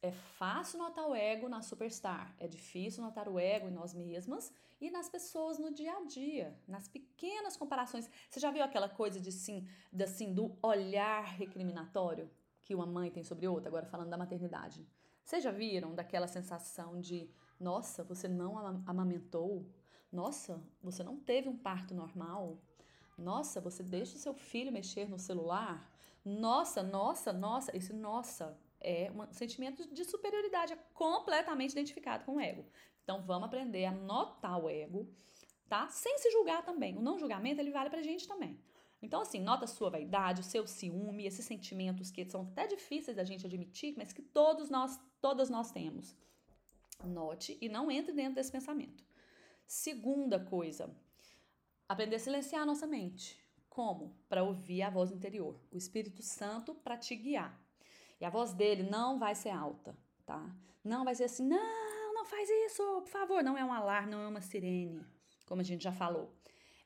é 0.02 0.10
fácil 0.10 0.80
notar 0.80 1.08
o 1.08 1.14
ego 1.14 1.48
na 1.48 1.62
superstar, 1.62 2.34
é 2.36 2.48
difícil 2.48 3.04
notar 3.04 3.28
o 3.28 3.38
ego 3.38 3.68
em 3.68 3.70
nós 3.70 3.94
mesmas 3.94 4.52
e 4.80 4.90
nas 4.90 5.08
pessoas 5.08 5.60
no 5.60 5.72
dia 5.72 5.96
a 5.96 6.04
dia, 6.04 6.58
nas 6.66 6.88
pequenas 6.88 7.56
comparações. 7.56 8.10
Você 8.28 8.40
já 8.40 8.50
viu 8.50 8.64
aquela 8.64 8.88
coisa 8.88 9.20
de 9.20 9.30
sim, 9.30 9.64
de, 9.92 10.02
assim, 10.02 10.34
do 10.34 10.58
olhar 10.60 11.22
recriminatório 11.22 12.28
que 12.64 12.74
uma 12.74 12.84
mãe 12.84 13.12
tem 13.12 13.22
sobre 13.22 13.46
outra, 13.46 13.68
agora 13.68 13.86
falando 13.86 14.10
da 14.10 14.18
maternidade? 14.18 14.84
Vocês 15.24 15.44
já 15.44 15.52
viram 15.52 15.94
daquela 15.94 16.26
sensação 16.26 17.00
de, 17.00 17.30
nossa, 17.60 18.02
você 18.02 18.26
não 18.26 18.58
amamentou? 18.84 19.64
Nossa, 20.10 20.60
você 20.82 21.04
não 21.04 21.16
teve 21.16 21.48
um 21.48 21.56
parto 21.56 21.94
normal? 21.94 22.58
Nossa, 23.16 23.60
você 23.60 23.84
deixa 23.84 24.16
o 24.16 24.18
seu 24.18 24.34
filho 24.34 24.72
mexer 24.72 25.08
no 25.08 25.18
celular? 25.18 25.88
Nossa, 26.24 26.82
nossa, 26.82 27.32
nossa, 27.32 27.76
esse 27.76 27.92
nossa 27.92 28.58
é 28.82 29.10
um 29.12 29.32
sentimento 29.32 29.86
de 29.92 30.04
superioridade, 30.04 30.72
é 30.72 30.78
completamente 30.92 31.72
identificado 31.72 32.24
com 32.24 32.36
o 32.36 32.40
ego. 32.40 32.66
Então 33.02 33.22
vamos 33.22 33.46
aprender 33.46 33.84
a 33.84 33.92
notar 33.92 34.62
o 34.62 34.68
ego, 34.68 35.08
tá? 35.68 35.88
Sem 35.88 36.18
se 36.18 36.30
julgar 36.30 36.64
também. 36.64 36.96
O 36.96 37.02
não 37.02 37.18
julgamento 37.18 37.60
ele 37.60 37.70
vale 37.70 37.90
pra 37.90 38.02
gente 38.02 38.26
também. 38.28 38.60
Então, 39.00 39.20
assim, 39.20 39.40
nota 39.40 39.64
a 39.64 39.68
sua 39.68 39.90
vaidade, 39.90 40.40
o 40.40 40.44
seu 40.44 40.64
ciúme, 40.64 41.26
esses 41.26 41.44
sentimentos 41.44 42.10
que 42.10 42.24
são 42.24 42.42
até 42.42 42.68
difíceis 42.68 43.16
da 43.16 43.24
gente 43.24 43.44
admitir, 43.44 43.94
mas 43.96 44.12
que 44.12 44.22
todos 44.22 44.70
nós, 44.70 45.00
todas 45.20 45.50
nós 45.50 45.72
temos. 45.72 46.16
Note 47.04 47.58
e 47.60 47.68
não 47.68 47.90
entre 47.90 48.12
dentro 48.12 48.36
desse 48.36 48.52
pensamento. 48.52 49.04
Segunda 49.66 50.38
coisa, 50.38 50.94
aprender 51.88 52.16
a 52.16 52.20
silenciar 52.20 52.62
a 52.62 52.66
nossa 52.66 52.86
mente. 52.86 53.42
Como? 53.68 54.14
Para 54.28 54.44
ouvir 54.44 54.82
a 54.82 54.90
voz 54.90 55.10
interior, 55.10 55.58
o 55.72 55.76
Espírito 55.76 56.22
Santo 56.22 56.74
para 56.74 56.96
te 56.96 57.16
guiar. 57.16 57.61
E 58.22 58.24
a 58.24 58.30
voz 58.30 58.52
dele 58.52 58.84
não 58.84 59.18
vai 59.18 59.34
ser 59.34 59.50
alta, 59.50 59.98
tá? 60.24 60.48
Não 60.84 61.04
vai 61.04 61.12
ser 61.12 61.24
assim, 61.24 61.44
não, 61.44 62.14
não 62.14 62.24
faz 62.24 62.48
isso, 62.48 62.80
por 63.00 63.08
favor. 63.08 63.42
Não 63.42 63.58
é 63.58 63.64
um 63.64 63.72
alarme, 63.72 64.12
não 64.12 64.20
é 64.20 64.28
uma 64.28 64.40
sirene, 64.40 65.04
como 65.44 65.60
a 65.60 65.64
gente 65.64 65.82
já 65.82 65.90
falou. 65.90 66.32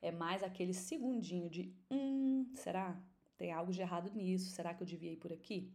É 0.00 0.10
mais 0.10 0.42
aquele 0.42 0.72
segundinho 0.72 1.50
de, 1.50 1.76
hum, 1.90 2.50
será? 2.54 2.98
Tem 3.36 3.52
algo 3.52 3.70
de 3.70 3.82
errado 3.82 4.10
nisso, 4.14 4.50
será 4.50 4.72
que 4.72 4.82
eu 4.82 4.86
devia 4.86 5.12
ir 5.12 5.18
por 5.18 5.30
aqui? 5.30 5.70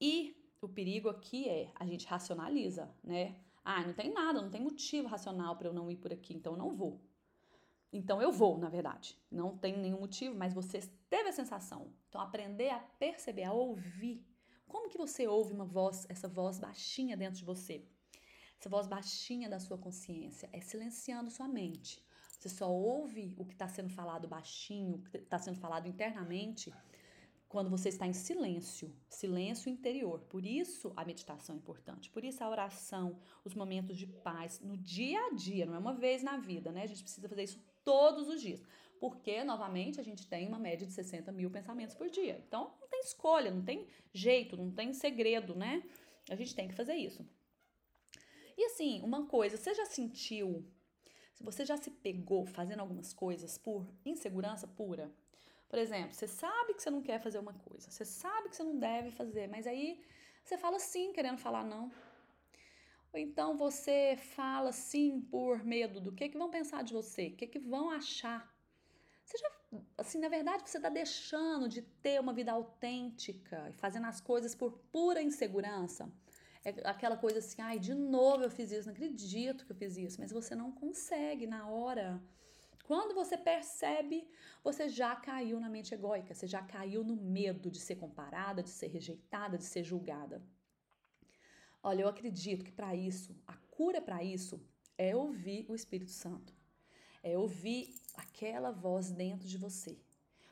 E 0.00 0.34
o 0.62 0.66
perigo 0.66 1.10
aqui 1.10 1.46
é 1.46 1.70
a 1.74 1.84
gente 1.84 2.06
racionaliza, 2.06 2.90
né? 3.04 3.36
Ah, 3.62 3.82
não 3.82 3.92
tem 3.92 4.10
nada, 4.10 4.40
não 4.40 4.48
tem 4.48 4.62
motivo 4.62 5.08
racional 5.08 5.56
para 5.56 5.68
eu 5.68 5.74
não 5.74 5.90
ir 5.90 5.96
por 5.96 6.10
aqui, 6.10 6.32
então 6.32 6.54
eu 6.54 6.58
não 6.58 6.74
vou. 6.74 6.98
Então 7.92 8.22
eu 8.22 8.32
vou, 8.32 8.56
na 8.56 8.70
verdade. 8.70 9.18
Não 9.30 9.58
tem 9.58 9.76
nenhum 9.76 10.00
motivo, 10.00 10.34
mas 10.34 10.54
você 10.54 10.80
teve 11.10 11.28
a 11.28 11.32
sensação. 11.32 11.92
Então 12.08 12.18
aprender 12.18 12.70
a 12.70 12.78
perceber, 12.78 13.44
a 13.44 13.52
ouvir 13.52 14.24
como 14.70 14.88
que 14.88 14.96
você 14.96 15.26
ouve 15.26 15.52
uma 15.52 15.64
voz, 15.64 16.06
essa 16.08 16.28
voz 16.28 16.58
baixinha 16.58 17.16
dentro 17.16 17.38
de 17.40 17.44
você? 17.44 17.84
Essa 18.58 18.68
voz 18.68 18.86
baixinha 18.86 19.48
da 19.48 19.58
sua 19.58 19.76
consciência 19.76 20.48
é 20.52 20.60
silenciando 20.60 21.30
sua 21.30 21.48
mente. 21.48 22.02
Você 22.38 22.48
só 22.48 22.70
ouve 22.70 23.34
o 23.36 23.44
que 23.44 23.52
está 23.52 23.68
sendo 23.68 23.90
falado 23.90 24.28
baixinho, 24.28 24.96
o 24.96 25.02
que 25.02 25.16
está 25.16 25.38
sendo 25.38 25.58
falado 25.58 25.88
internamente, 25.88 26.72
quando 27.48 27.68
você 27.68 27.88
está 27.88 28.06
em 28.06 28.12
silêncio, 28.12 28.94
silêncio 29.08 29.68
interior. 29.68 30.20
Por 30.20 30.46
isso 30.46 30.92
a 30.96 31.04
meditação 31.04 31.56
é 31.56 31.58
importante, 31.58 32.08
por 32.08 32.24
isso 32.24 32.44
a 32.44 32.48
oração, 32.48 33.18
os 33.44 33.54
momentos 33.54 33.96
de 33.96 34.06
paz 34.06 34.60
no 34.60 34.76
dia 34.76 35.20
a 35.26 35.34
dia, 35.34 35.66
não 35.66 35.74
é 35.74 35.78
uma 35.78 35.92
vez 35.92 36.22
na 36.22 36.36
vida, 36.36 36.70
né? 36.70 36.84
A 36.84 36.86
gente 36.86 37.02
precisa 37.02 37.28
fazer 37.28 37.42
isso 37.42 37.60
todos 37.82 38.28
os 38.28 38.40
dias 38.40 38.62
porque, 39.00 39.42
novamente, 39.42 39.98
a 39.98 40.04
gente 40.04 40.26
tem 40.26 40.46
uma 40.46 40.58
média 40.58 40.86
de 40.86 40.92
60 40.92 41.32
mil 41.32 41.50
pensamentos 41.50 41.94
por 41.94 42.10
dia. 42.10 42.44
Então, 42.46 42.74
não 42.78 42.86
tem 42.86 43.00
escolha, 43.00 43.50
não 43.50 43.64
tem 43.64 43.88
jeito, 44.12 44.58
não 44.58 44.70
tem 44.70 44.92
segredo, 44.92 45.54
né? 45.54 45.82
A 46.28 46.36
gente 46.36 46.54
tem 46.54 46.68
que 46.68 46.74
fazer 46.74 46.94
isso. 46.94 47.26
E 48.58 48.64
assim, 48.66 49.00
uma 49.02 49.24
coisa, 49.24 49.56
você 49.56 49.72
já 49.72 49.86
sentiu, 49.86 50.70
se 51.32 51.42
você 51.42 51.64
já 51.64 51.78
se 51.78 51.90
pegou 51.90 52.44
fazendo 52.44 52.80
algumas 52.80 53.14
coisas 53.14 53.56
por 53.56 53.90
insegurança 54.04 54.68
pura? 54.68 55.10
Por 55.66 55.78
exemplo, 55.78 56.12
você 56.12 56.28
sabe 56.28 56.74
que 56.74 56.82
você 56.82 56.90
não 56.90 57.00
quer 57.00 57.20
fazer 57.20 57.38
uma 57.38 57.54
coisa, 57.54 57.90
você 57.90 58.04
sabe 58.04 58.50
que 58.50 58.56
você 58.56 58.62
não 58.62 58.78
deve 58.78 59.10
fazer, 59.12 59.48
mas 59.48 59.66
aí 59.66 60.04
você 60.44 60.58
fala 60.58 60.78
sim 60.78 61.10
querendo 61.12 61.38
falar 61.38 61.64
não. 61.64 61.90
Ou 63.12 63.18
então 63.18 63.56
você 63.56 64.16
fala 64.18 64.72
sim 64.72 65.22
por 65.22 65.64
medo 65.64 66.00
do 66.00 66.12
que, 66.12 66.28
que 66.28 66.36
vão 66.36 66.50
pensar 66.50 66.84
de 66.84 66.92
você, 66.92 67.28
o 67.28 67.36
que, 67.36 67.46
que 67.46 67.58
vão 67.58 67.88
achar. 67.88 68.49
Você 69.30 69.38
já, 69.38 69.50
assim, 69.96 70.18
na 70.18 70.28
verdade, 70.28 70.68
você 70.68 70.78
está 70.78 70.88
deixando 70.88 71.68
de 71.68 71.82
ter 71.82 72.20
uma 72.20 72.32
vida 72.32 72.50
autêntica 72.50 73.70
e 73.70 73.72
fazendo 73.72 74.06
as 74.08 74.20
coisas 74.20 74.56
por 74.56 74.72
pura 74.90 75.22
insegurança. 75.22 76.12
É 76.64 76.70
aquela 76.84 77.16
coisa 77.16 77.38
assim, 77.38 77.62
ai, 77.62 77.78
de 77.78 77.94
novo 77.94 78.42
eu 78.42 78.50
fiz 78.50 78.72
isso, 78.72 78.88
não 78.88 78.92
acredito 78.92 79.64
que 79.64 79.70
eu 79.70 79.76
fiz 79.76 79.96
isso, 79.96 80.20
mas 80.20 80.32
você 80.32 80.56
não 80.56 80.72
consegue 80.72 81.46
na 81.46 81.68
hora. 81.68 82.20
Quando 82.82 83.14
você 83.14 83.38
percebe, 83.38 84.28
você 84.64 84.88
já 84.88 85.14
caiu 85.14 85.60
na 85.60 85.68
mente 85.68 85.94
egóica, 85.94 86.34
você 86.34 86.48
já 86.48 86.60
caiu 86.60 87.04
no 87.04 87.14
medo 87.14 87.70
de 87.70 87.78
ser 87.78 87.94
comparada, 87.94 88.64
de 88.64 88.70
ser 88.70 88.88
rejeitada, 88.88 89.56
de 89.56 89.64
ser 89.64 89.84
julgada. 89.84 90.42
Olha, 91.80 92.02
eu 92.02 92.08
acredito 92.08 92.64
que 92.64 92.72
para 92.72 92.96
isso, 92.96 93.40
a 93.46 93.56
cura 93.76 94.02
para 94.02 94.24
isso 94.24 94.60
é 94.98 95.14
ouvir 95.14 95.66
o 95.68 95.74
Espírito 95.76 96.10
Santo 96.10 96.52
é 97.22 97.36
ouvir 97.36 97.94
aquela 98.16 98.70
voz 98.70 99.10
dentro 99.10 99.46
de 99.46 99.58
você. 99.58 99.98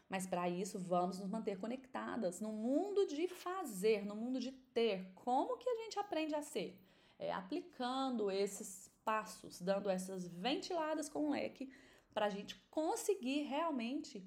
Mas 0.09 0.27
para 0.27 0.49
isso, 0.49 0.79
vamos 0.79 1.19
nos 1.19 1.29
manter 1.29 1.59
conectadas 1.59 2.41
no 2.41 2.53
mundo 2.53 3.07
de 3.07 3.29
fazer, 3.29 4.07
no 4.07 4.17
mundo 4.17 4.41
de 4.41 4.53
ter. 4.53 5.13
Como 5.15 5.59
que 5.59 5.69
a 5.69 5.77
gente 5.77 5.99
aprende 5.99 6.35
a 6.35 6.43
ser? 6.43 6.79
É 7.19 7.33
aplicando 7.33 8.31
esses 8.31 8.91
passos, 9.05 9.61
dando 9.61 9.91
essas 9.91 10.27
ventiladas 10.29 11.09
com 11.09 11.27
o 11.27 11.31
leque 11.31 11.71
para 12.15 12.27
a 12.27 12.31
gente 12.31 12.57
conseguir 12.71 13.43
realmente 13.43 14.27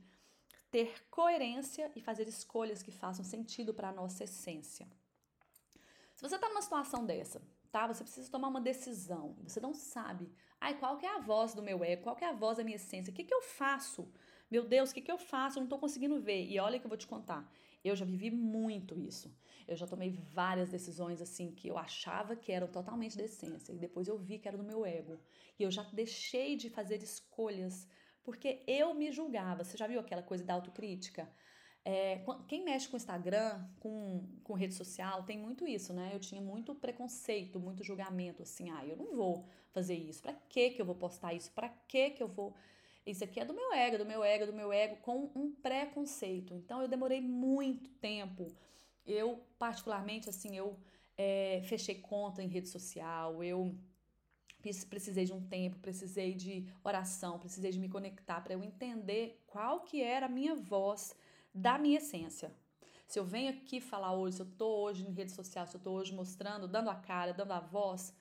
ter 0.70 1.08
coerência 1.10 1.92
e 1.96 2.02
fazer 2.02 2.28
escolhas 2.28 2.82
que 2.82 2.92
façam 2.92 3.26
sentido 3.26 3.74
para 3.74 3.90
a 3.90 3.94
nossa 3.94 4.24
essência. 4.24 4.88
Se 6.16 6.22
você 6.22 6.36
está 6.36 6.48
numa 6.48 6.62
situação 6.62 7.06
dessa, 7.06 7.42
tá? 7.72 7.88
Você 7.88 8.04
precisa 8.04 8.30
tomar 8.30 8.50
uma 8.50 8.62
decisão. 8.62 9.36
Você 9.44 9.60
não 9.60 9.74
sabe. 9.74 10.30
Ai, 10.60 10.78
qual 10.78 10.98
que 10.98 11.06
é 11.06 11.16
a 11.16 11.20
voz 11.20 11.54
do 11.54 11.64
meu 11.64 11.84
ego? 11.84 12.04
Qual 12.04 12.16
que 12.16 12.24
é 12.24 12.30
a 12.30 12.34
voz 12.34 12.58
da 12.58 12.64
minha 12.64 12.76
essência? 12.76 13.12
O 13.12 13.14
que, 13.14 13.24
que 13.24 13.34
eu 13.34 13.42
faço? 13.42 14.12
Meu 14.50 14.64
Deus, 14.66 14.92
o 14.92 14.94
que, 14.94 15.02
que 15.02 15.12
eu 15.12 15.18
faço? 15.18 15.58
Eu 15.58 15.62
não 15.62 15.68
estou 15.68 15.80
conseguindo 15.80 16.20
ver. 16.20 16.46
E 16.46 16.60
olha 16.60 16.78
que 16.78 16.86
eu 16.86 16.90
vou 16.90 16.98
te 16.98 17.08
contar. 17.08 17.50
Eu 17.84 17.96
já 17.96 18.06
vivi 18.06 18.30
muito 18.30 19.00
isso. 19.00 19.34
Eu 19.68 19.76
já 19.76 19.88
tomei 19.88 20.12
várias 20.12 20.70
decisões 20.70 21.22
assim 21.22 21.52
que 21.52 21.68
eu 21.68 21.78
achava 21.78 22.36
que 22.36 22.52
eram 22.52 22.68
totalmente 22.68 23.18
da 23.18 23.24
essência. 23.24 23.74
E 23.74 23.78
depois 23.78 24.08
eu 24.08 24.18
vi 24.18 24.38
que 24.38 24.48
era 24.48 24.58
do 24.58 24.64
meu 24.64 24.86
ego. 24.86 25.20
E 25.58 25.64
eu 25.64 25.72
já 25.72 25.84
deixei 25.84 26.56
de 26.56 26.70
fazer 26.70 27.02
escolhas 27.02 27.88
porque 28.24 28.64
eu 28.68 28.94
me 28.94 29.12
julgava. 29.12 29.64
Você 29.64 29.78
já 29.78 29.88
viu 29.88 30.00
aquela 30.00 30.22
coisa 30.22 30.44
da 30.44 30.54
autocrítica? 30.54 31.32
É, 31.84 32.24
quem 32.48 32.64
mexe 32.64 32.88
com 32.88 32.96
Instagram, 32.96 33.66
com, 33.80 34.24
com 34.44 34.54
rede 34.54 34.74
social, 34.76 35.24
tem 35.24 35.38
muito 35.38 35.68
isso, 35.68 35.94
né? 35.94 36.12
Eu 36.14 36.20
tinha 36.20 36.40
muito 36.40 36.76
preconceito, 36.76 37.60
muito 37.60 37.84
julgamento, 37.84 38.44
assim, 38.44 38.70
ah, 38.70 38.86
eu 38.86 38.96
não 38.96 39.16
vou 39.16 39.46
fazer 39.72 39.96
isso. 39.96 40.22
Pra 40.22 40.34
que 40.34 40.72
que 40.72 40.82
eu 40.82 40.86
vou 40.86 40.96
postar 40.96 41.34
isso? 41.34 41.52
Pra 41.52 41.70
que 41.70 42.12
que 42.12 42.22
eu 42.22 42.28
vou... 42.28 42.54
Isso 43.04 43.24
aqui 43.24 43.40
é 43.40 43.46
do 43.46 43.54
meu 43.54 43.74
ego, 43.74 43.98
do 43.98 44.06
meu 44.06 44.24
ego, 44.24 44.46
do 44.46 44.54
meu 44.54 44.72
ego, 44.72 44.98
com 44.98 45.32
um 45.36 45.52
preconceito. 45.52 46.54
Então, 46.54 46.84
eu 46.84 46.88
demorei 46.88 47.20
muito 47.20 47.90
tempo. 47.94 48.54
Eu, 49.04 49.44
particularmente, 49.58 50.30
assim, 50.30 50.56
eu 50.56 50.78
é, 51.18 51.62
fechei 51.66 51.96
conta 51.96 52.44
em 52.44 52.48
rede 52.48 52.70
social, 52.70 53.44
eu 53.44 53.76
precisei 54.88 55.26
de 55.26 55.34
um 55.34 55.42
tempo, 55.42 55.80
precisei 55.80 56.36
de 56.36 56.68
oração, 56.84 57.40
precisei 57.40 57.72
de 57.72 57.80
me 57.80 57.90
conectar 57.90 58.42
para 58.42 58.54
eu 58.54 58.64
entender 58.64 59.44
qual 59.48 59.82
que 59.82 60.02
era 60.04 60.28
a 60.28 60.30
minha 60.30 60.56
voz, 60.56 61.16
da 61.54 61.78
minha 61.78 61.98
essência. 61.98 62.52
Se 63.08 63.20
eu 63.20 63.26
venho 63.26 63.50
aqui 63.50 63.82
falar 63.82 64.14
hoje, 64.14 64.38
se 64.38 64.42
eu 64.42 64.48
estou 64.48 64.84
hoje 64.86 65.06
em 65.06 65.12
rede 65.12 65.32
social, 65.32 65.68
se 65.68 65.76
eu 65.76 65.80
estou 65.80 65.96
hoje 65.98 66.14
mostrando, 66.14 66.68
dando 66.68 66.90
a 66.90 66.96
cara, 66.96 67.34
dando 67.34 67.52
a 67.52 67.60
voz, 67.60 68.14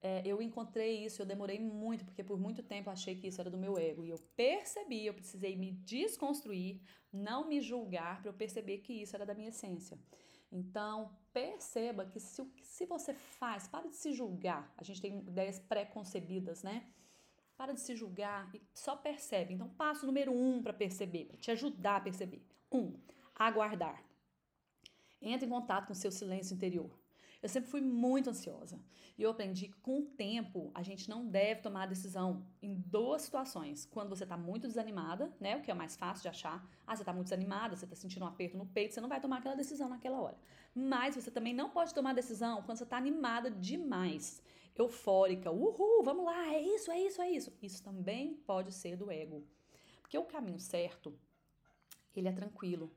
é, 0.00 0.22
eu 0.24 0.40
encontrei 0.40 1.04
isso, 1.04 1.20
eu 1.20 1.26
demorei 1.26 1.58
muito, 1.58 2.04
porque 2.04 2.22
por 2.22 2.38
muito 2.38 2.62
tempo 2.62 2.88
eu 2.88 2.92
achei 2.92 3.14
que 3.14 3.26
isso 3.26 3.40
era 3.40 3.50
do 3.50 3.58
meu 3.58 3.76
ego. 3.76 4.04
E 4.04 4.10
eu 4.10 4.18
percebi, 4.36 5.04
eu 5.04 5.12
precisei 5.12 5.56
me 5.56 5.72
desconstruir, 5.72 6.80
não 7.12 7.46
me 7.46 7.60
julgar, 7.60 8.20
para 8.20 8.30
eu 8.30 8.34
perceber 8.34 8.78
que 8.78 8.92
isso 8.92 9.16
era 9.16 9.26
da 9.26 9.34
minha 9.34 9.48
essência. 9.48 9.98
Então, 10.50 11.10
perceba 11.32 12.06
que 12.06 12.18
se, 12.18 12.42
se 12.62 12.86
você 12.86 13.12
faz, 13.12 13.68
para 13.68 13.88
de 13.88 13.96
se 13.96 14.12
julgar. 14.12 14.72
A 14.78 14.84
gente 14.84 15.00
tem 15.00 15.18
ideias 15.18 15.58
pré-concebidas, 15.58 16.62
né? 16.62 16.86
Para 17.56 17.72
de 17.72 17.80
se 17.80 17.94
julgar 17.94 18.48
e 18.54 18.62
só 18.72 18.96
percebe. 18.96 19.54
Então, 19.54 19.68
passo 19.68 20.06
número 20.06 20.32
um 20.32 20.62
para 20.62 20.72
perceber, 20.72 21.26
para 21.26 21.36
te 21.36 21.50
ajudar 21.50 21.96
a 21.96 22.00
perceber. 22.00 22.42
Um, 22.70 22.94
aguardar. 23.34 24.02
Entre 25.20 25.46
em 25.46 25.50
contato 25.50 25.86
com 25.86 25.92
o 25.92 25.96
seu 25.96 26.10
silêncio 26.10 26.54
interior. 26.54 26.90
Eu 27.40 27.48
sempre 27.48 27.70
fui 27.70 27.80
muito 27.80 28.30
ansiosa. 28.30 28.80
E 29.16 29.22
eu 29.22 29.30
aprendi 29.30 29.68
que 29.68 29.80
com 29.80 30.00
o 30.00 30.02
tempo 30.02 30.70
a 30.74 30.82
gente 30.82 31.08
não 31.08 31.26
deve 31.26 31.60
tomar 31.60 31.84
a 31.84 31.86
decisão 31.86 32.44
em 32.60 32.74
duas 32.74 33.22
situações. 33.22 33.86
Quando 33.86 34.08
você 34.08 34.24
está 34.24 34.36
muito 34.36 34.66
desanimada, 34.66 35.32
né? 35.40 35.56
O 35.56 35.62
que 35.62 35.70
é 35.70 35.74
mais 35.74 35.96
fácil 35.96 36.22
de 36.22 36.28
achar. 36.28 36.68
Ah, 36.86 36.96
você 36.96 37.02
está 37.02 37.12
muito 37.12 37.26
desanimada, 37.26 37.76
você 37.76 37.84
está 37.84 37.96
sentindo 37.96 38.24
um 38.24 38.28
aperto 38.28 38.56
no 38.56 38.66
peito, 38.66 38.94
você 38.94 39.00
não 39.00 39.08
vai 39.08 39.20
tomar 39.20 39.38
aquela 39.38 39.54
decisão 39.54 39.88
naquela 39.88 40.20
hora. 40.20 40.36
Mas 40.74 41.14
você 41.14 41.30
também 41.30 41.54
não 41.54 41.70
pode 41.70 41.94
tomar 41.94 42.12
decisão 42.12 42.62
quando 42.62 42.78
você 42.78 42.84
está 42.84 42.96
animada 42.96 43.50
demais. 43.50 44.42
Eufórica, 44.76 45.50
uhul, 45.50 46.02
vamos 46.04 46.24
lá, 46.24 46.54
é 46.54 46.62
isso, 46.62 46.90
é 46.90 47.00
isso, 47.00 47.22
é 47.22 47.30
isso. 47.30 47.52
Isso 47.62 47.82
também 47.82 48.34
pode 48.34 48.72
ser 48.72 48.96
do 48.96 49.10
ego. 49.10 49.44
Porque 50.00 50.18
o 50.18 50.24
caminho 50.24 50.58
certo, 50.58 51.16
ele 52.18 52.28
é 52.28 52.32
tranquilo, 52.32 52.92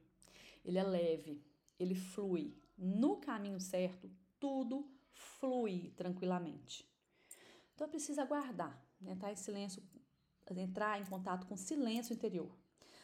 ele 0.64 0.78
é 0.78 0.84
leve, 0.84 1.44
ele 1.80 1.96
flui. 1.96 2.56
No 2.78 3.18
caminho 3.18 3.60
certo, 3.60 4.10
tudo 4.40 4.90
flui 5.12 5.94
tranquilamente. 5.96 6.90
Então 7.76 7.90
precisa 7.90 8.24
aguardar, 8.24 8.80
né? 9.00 9.14
Estar 9.14 9.28
tá 9.28 9.34
em 9.34 9.36
silêncio, 9.36 9.84
entrar 10.56 11.00
em 11.00 11.06
contato 11.06 11.48
com 11.48 11.54
o 11.54 11.58
silêncio 11.58 12.14
interior. 12.14 12.56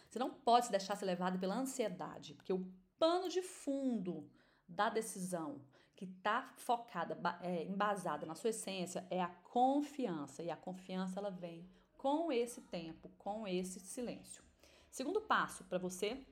Você 0.10 0.20
não 0.20 0.30
pode 0.30 0.66
se 0.66 0.72
deixar 0.72 0.96
ser 0.96 1.06
levado 1.06 1.40
pela 1.40 1.56
ansiedade, 1.56 2.34
porque 2.34 2.54
o 2.54 2.72
pano 2.98 3.30
de 3.30 3.42
fundo 3.42 4.30
da 4.68 4.90
decisão 4.90 5.62
que 5.96 6.06
está 6.06 6.54
focada, 6.58 7.18
é, 7.42 7.64
embasada 7.64 8.26
na 8.26 8.36
sua 8.36 8.52
essência 8.52 9.06
é 9.10 9.22
a 9.22 9.28
confiança. 9.28 10.44
E 10.44 10.52
a 10.52 10.56
confiança 10.56 11.20
ela 11.20 11.32
vem 11.32 11.68
com 11.98 12.32
esse 12.32 12.62
tempo, 12.62 13.10
com 13.18 13.48
esse 13.48 13.80
silêncio. 13.80 14.44
Segundo 14.98 15.22
passo 15.22 15.64
para 15.66 15.78
você 15.78 16.26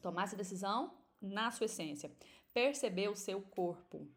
tomar 0.00 0.22
essa 0.24 0.34
decisão 0.34 0.96
na 1.20 1.50
sua 1.50 1.66
essência, 1.66 2.10
perceber 2.54 3.08
o 3.10 3.14
seu 3.14 3.42
corpo. 3.42 4.08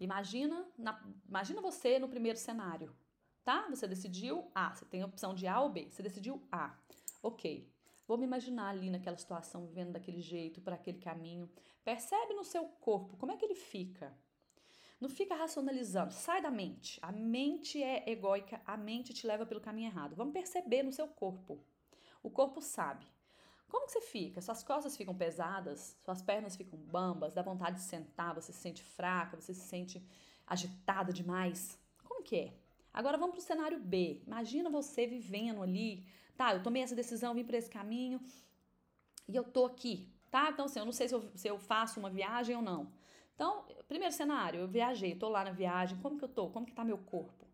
Imagina, 0.00 0.66
na, 0.78 0.98
imagina 1.28 1.60
você 1.60 1.98
no 1.98 2.08
primeiro 2.08 2.38
cenário, 2.38 2.96
tá? 3.44 3.68
Você 3.68 3.86
decidiu 3.86 4.50
A, 4.54 4.74
você 4.74 4.86
tem 4.86 5.02
a 5.02 5.04
opção 5.04 5.34
de 5.34 5.46
A 5.46 5.60
ou 5.60 5.68
B. 5.68 5.90
Você 5.90 6.02
decidiu 6.02 6.42
A. 6.50 6.74
Ok. 7.22 7.70
Vou 8.06 8.16
me 8.16 8.24
imaginar 8.24 8.70
ali 8.70 8.88
naquela 8.88 9.18
situação, 9.18 9.66
vivendo 9.66 9.92
daquele 9.92 10.22
jeito, 10.22 10.62
para 10.62 10.76
aquele 10.76 10.98
caminho. 10.98 11.50
Percebe 11.84 12.32
no 12.32 12.44
seu 12.44 12.64
corpo 12.80 13.18
como 13.18 13.32
é 13.32 13.36
que 13.36 13.44
ele 13.44 13.54
fica. 13.54 14.10
Não 14.98 15.10
fica 15.10 15.34
racionalizando, 15.34 16.14
sai 16.14 16.40
da 16.40 16.50
mente. 16.50 16.98
A 17.02 17.12
mente 17.12 17.82
é 17.82 18.10
egóica, 18.10 18.62
a 18.64 18.78
mente 18.78 19.12
te 19.12 19.26
leva 19.26 19.44
pelo 19.44 19.60
caminho 19.60 19.90
errado. 19.90 20.16
Vamos 20.16 20.32
perceber 20.32 20.82
no 20.82 20.92
seu 20.92 21.06
corpo. 21.06 21.62
O 22.22 22.30
corpo 22.30 22.62
sabe. 22.62 23.17
Como 23.68 23.86
que 23.86 23.92
você 23.92 24.00
fica? 24.00 24.40
Suas 24.40 24.62
costas 24.62 24.96
ficam 24.96 25.14
pesadas, 25.14 25.96
suas 26.04 26.22
pernas 26.22 26.56
ficam 26.56 26.78
bambas, 26.78 27.34
dá 27.34 27.42
vontade 27.42 27.76
de 27.76 27.82
sentar, 27.82 28.34
você 28.34 28.52
se 28.52 28.58
sente 28.58 28.82
fraca, 28.82 29.38
você 29.38 29.52
se 29.52 29.60
sente 29.60 30.02
agitada 30.46 31.12
demais. 31.12 31.78
Como 32.02 32.22
que 32.22 32.36
é? 32.36 32.54
Agora 32.92 33.18
vamos 33.18 33.34
para 33.36 33.42
o 33.42 33.46
cenário 33.46 33.78
B. 33.78 34.22
Imagina 34.26 34.70
você 34.70 35.06
vivendo 35.06 35.62
ali, 35.62 36.06
tá? 36.36 36.54
Eu 36.54 36.62
tomei 36.62 36.82
essa 36.82 36.94
decisão, 36.94 37.34
vim 37.34 37.44
para 37.44 37.58
esse 37.58 37.70
caminho 37.70 38.20
e 39.28 39.36
eu 39.36 39.44
tô 39.44 39.66
aqui, 39.66 40.10
tá? 40.30 40.48
Então, 40.50 40.64
assim, 40.64 40.78
eu 40.78 40.86
não 40.86 40.92
sei 40.92 41.08
se 41.08 41.14
eu, 41.14 41.30
se 41.34 41.46
eu 41.46 41.58
faço 41.58 42.00
uma 42.00 42.10
viagem 42.10 42.56
ou 42.56 42.62
não. 42.62 42.90
Então, 43.34 43.66
primeiro 43.86 44.14
cenário, 44.14 44.60
eu 44.60 44.68
viajei, 44.68 45.14
tô 45.14 45.28
lá 45.28 45.44
na 45.44 45.52
viagem, 45.52 45.98
como 45.98 46.18
que 46.18 46.24
eu 46.24 46.28
tô? 46.28 46.48
Como 46.48 46.66
que 46.66 46.72
tá 46.72 46.82
meu 46.84 46.98
corpo? 46.98 47.47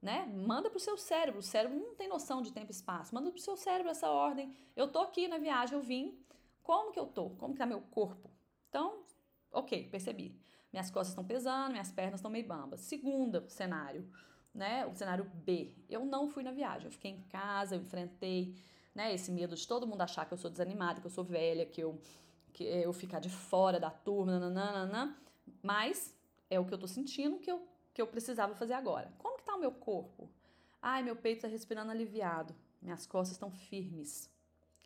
Né? 0.00 0.26
Manda 0.26 0.70
pro 0.70 0.78
seu 0.78 0.96
cérebro. 0.96 1.40
O 1.40 1.42
cérebro 1.42 1.78
não 1.78 1.94
tem 1.94 2.08
noção 2.08 2.40
de 2.40 2.52
tempo 2.52 2.70
e 2.70 2.74
espaço. 2.74 3.14
Manda 3.14 3.30
pro 3.30 3.40
seu 3.40 3.56
cérebro 3.56 3.90
essa 3.90 4.08
ordem. 4.08 4.54
Eu 4.76 4.88
tô 4.88 5.00
aqui 5.00 5.28
na 5.28 5.38
viagem, 5.38 5.76
eu 5.76 5.82
vim. 5.82 6.18
Como 6.62 6.92
que 6.92 6.98
eu 6.98 7.06
tô? 7.06 7.30
Como 7.30 7.52
que 7.52 7.58
tá 7.58 7.66
meu 7.66 7.80
corpo? 7.80 8.30
Então, 8.68 9.02
ok, 9.50 9.88
percebi. 9.88 10.38
Minhas 10.72 10.90
costas 10.90 11.08
estão 11.08 11.24
pesando, 11.24 11.72
minhas 11.72 11.90
pernas 11.90 12.20
estão 12.20 12.30
meio 12.30 12.46
bambas. 12.46 12.80
Segundo 12.80 13.48
cenário, 13.48 14.08
né? 14.54 14.86
O 14.86 14.94
cenário 14.94 15.24
B. 15.24 15.74
Eu 15.88 16.04
não 16.04 16.28
fui 16.28 16.42
na 16.42 16.52
viagem. 16.52 16.86
Eu 16.86 16.92
fiquei 16.92 17.10
em 17.10 17.22
casa, 17.22 17.74
eu 17.74 17.80
enfrentei, 17.80 18.54
né? 18.94 19.12
Esse 19.12 19.32
medo 19.32 19.56
de 19.56 19.66
todo 19.66 19.86
mundo 19.86 20.02
achar 20.02 20.26
que 20.26 20.34
eu 20.34 20.38
sou 20.38 20.50
desanimada, 20.50 21.00
que 21.00 21.06
eu 21.06 21.10
sou 21.10 21.24
velha, 21.24 21.66
que 21.66 21.80
eu 21.80 22.00
que 22.52 22.64
eu 22.64 22.92
ficar 22.92 23.20
de 23.20 23.28
fora 23.28 23.78
da 23.78 23.90
turma, 23.90 24.38
nananana. 24.38 25.16
Mas 25.62 26.14
é 26.50 26.58
o 26.58 26.64
que 26.64 26.74
eu 26.74 26.78
tô 26.78 26.88
sentindo 26.88 27.38
que 27.38 27.50
eu 27.50 27.66
que 27.98 28.02
eu 28.02 28.06
precisava 28.06 28.54
fazer 28.54 28.74
agora. 28.74 29.12
Como 29.18 29.37
o 29.58 29.60
meu 29.60 29.72
corpo? 29.72 30.30
Ai, 30.80 31.02
meu 31.02 31.16
peito 31.16 31.38
está 31.38 31.48
respirando 31.48 31.90
aliviado. 31.90 32.54
Minhas 32.80 33.06
costas 33.06 33.34
estão 33.34 33.50
firmes. 33.50 34.30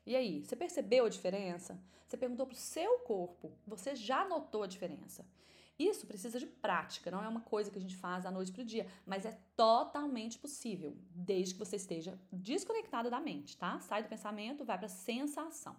E 0.04 0.16
aí, 0.16 0.44
você 0.44 0.56
percebeu 0.56 1.04
a 1.04 1.08
diferença? 1.08 1.78
Você 2.08 2.16
perguntou 2.16 2.46
para 2.46 2.54
o 2.54 2.58
seu 2.58 2.98
corpo, 3.00 3.52
você 3.66 3.94
já 3.94 4.26
notou 4.26 4.62
a 4.64 4.66
diferença. 4.66 5.24
Isso 5.78 6.06
precisa 6.06 6.38
de 6.38 6.46
prática, 6.46 7.10
não 7.10 7.22
é 7.22 7.28
uma 7.28 7.40
coisa 7.40 7.70
que 7.70 7.78
a 7.78 7.80
gente 7.80 7.96
faz 7.96 8.24
da 8.24 8.30
noite 8.30 8.52
para 8.52 8.62
o 8.62 8.64
dia, 8.64 8.86
mas 9.06 9.24
é 9.24 9.38
totalmente 9.56 10.38
possível, 10.38 10.96
desde 11.10 11.54
que 11.54 11.58
você 11.58 11.76
esteja 11.76 12.18
desconectado 12.30 13.08
da 13.08 13.20
mente, 13.20 13.56
tá? 13.56 13.80
Sai 13.80 14.02
do 14.02 14.08
pensamento, 14.08 14.64
vai 14.64 14.76
para 14.76 14.86
a 14.86 14.90
sensação. 14.90 15.76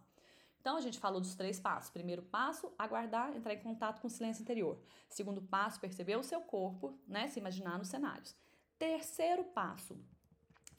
Então, 0.60 0.78
a 0.78 0.82
gente 0.82 0.98
falou 0.98 1.20
dos 1.20 1.36
três 1.36 1.60
passos. 1.60 1.92
Primeiro 1.92 2.22
passo, 2.22 2.72
aguardar, 2.80 3.36
entrar 3.36 3.54
em 3.54 3.62
contato 3.62 4.00
com 4.00 4.08
o 4.08 4.10
silêncio 4.10 4.42
interior. 4.42 4.80
Segundo 5.10 5.42
passo, 5.42 5.80
perceber 5.80 6.16
o 6.16 6.24
seu 6.24 6.40
corpo, 6.40 6.98
né? 7.06 7.28
Se 7.28 7.38
imaginar 7.38 7.78
nos 7.78 7.90
cenários. 7.90 8.34
Terceiro 8.84 9.46
passo, 9.46 9.96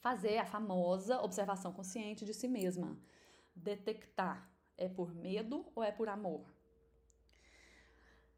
fazer 0.02 0.36
a 0.36 0.44
famosa 0.44 1.22
observação 1.22 1.72
consciente 1.72 2.22
de 2.26 2.34
si 2.34 2.46
mesma. 2.46 2.98
Detectar 3.56 4.46
é 4.76 4.90
por 4.90 5.14
medo 5.14 5.64
ou 5.74 5.82
é 5.82 5.90
por 5.90 6.10
amor? 6.10 6.44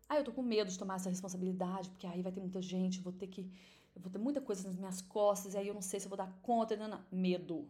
Ah, 0.09 0.18
eu 0.18 0.22
tô 0.22 0.31
com 0.31 0.40
medo 0.40 0.70
de 0.70 0.79
tomar 0.79 0.94
essa 0.94 1.11
responsabilidade, 1.11 1.90
porque 1.90 2.07
aí 2.07 2.22
vai 2.22 2.31
ter 2.31 2.40
muita 2.40 2.62
gente, 2.62 3.00
vou 3.00 3.12
ter 3.12 3.26
que. 3.26 3.50
Vou 3.96 4.09
ter 4.09 4.20
muita 4.20 4.40
coisa 4.40 4.68
nas 4.68 4.79
minhas 4.79 5.02
costas, 5.02 5.55
e 5.55 5.59
aí 5.59 5.66
eu 5.66 5.74
não 5.74 5.83
sei 5.83 5.98
se 5.98 6.07
eu 6.07 6.11
vou 6.11 6.16
dar 6.16 6.33
conta. 6.42 6.76
Não, 6.76 6.87
não. 6.87 7.05
Medo. 7.11 7.68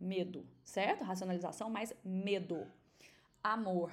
Medo, 0.00 0.48
certo? 0.64 1.04
Racionalização, 1.04 1.68
mas 1.68 1.94
medo 2.02 2.66
amor. 3.42 3.92